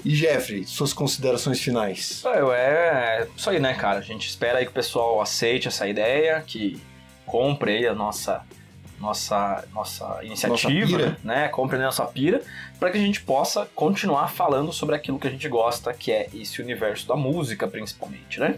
E 0.03 0.13
Jeffrey, 0.13 0.65
suas 0.65 0.91
considerações 0.91 1.61
finais. 1.61 2.21
É, 2.25 3.21
é 3.21 3.27
isso 3.37 3.49
aí, 3.49 3.57
né, 3.57 3.73
cara? 3.73 3.99
A 3.99 4.01
gente 4.01 4.27
espera 4.27 4.59
aí 4.59 4.65
que 4.65 4.71
o 4.71 4.73
pessoal 4.73 5.21
aceite 5.21 5.65
essa 5.65 5.87
ideia, 5.87 6.43
que 6.45 6.81
compre 7.25 7.77
aí 7.77 7.87
a 7.87 7.95
nossa 7.95 8.45
nossa 8.99 9.63
nossa 9.73 10.19
iniciativa, 10.23 10.97
pira. 10.97 11.17
né? 11.23 11.47
Compre 11.47 11.77
a 11.77 11.83
nossa 11.83 12.03
pira, 12.03 12.41
para 12.77 12.91
que 12.91 12.97
a 12.97 13.01
gente 13.01 13.21
possa 13.21 13.65
continuar 13.73 14.27
falando 14.29 14.73
sobre 14.73 14.95
aquilo 14.95 15.17
que 15.17 15.27
a 15.27 15.31
gente 15.31 15.47
gosta, 15.47 15.93
que 15.93 16.11
é 16.11 16.27
esse 16.33 16.61
universo 16.61 17.07
da 17.07 17.15
música, 17.15 17.65
principalmente, 17.65 18.41
né? 18.41 18.55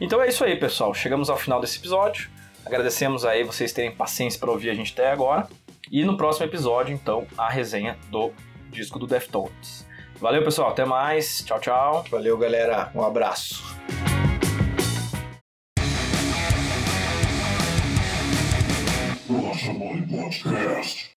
Então 0.00 0.22
é 0.22 0.28
isso 0.28 0.44
aí, 0.44 0.54
pessoal. 0.54 0.94
Chegamos 0.94 1.28
ao 1.28 1.36
final 1.36 1.60
desse 1.60 1.78
episódio. 1.78 2.30
Agradecemos 2.64 3.24
aí 3.24 3.42
vocês 3.42 3.72
terem 3.72 3.90
paciência 3.90 4.38
para 4.38 4.50
ouvir 4.50 4.70
a 4.70 4.74
gente 4.74 4.92
até 4.92 5.10
agora. 5.10 5.48
E 5.90 6.04
no 6.04 6.16
próximo 6.16 6.46
episódio, 6.46 6.94
então, 6.94 7.26
a 7.36 7.50
resenha 7.50 7.98
do 8.10 8.30
disco 8.70 8.98
do 8.98 9.08
Deftones. 9.08 9.88
Valeu, 10.20 10.44
pessoal. 10.44 10.70
Até 10.70 10.84
mais. 10.84 11.42
Tchau, 11.44 11.58
tchau. 11.58 12.04
Valeu, 12.08 12.38
galera. 12.38 12.92
Um 12.94 13.02
abraço. 13.02 13.64
Podcast. 20.10 21.09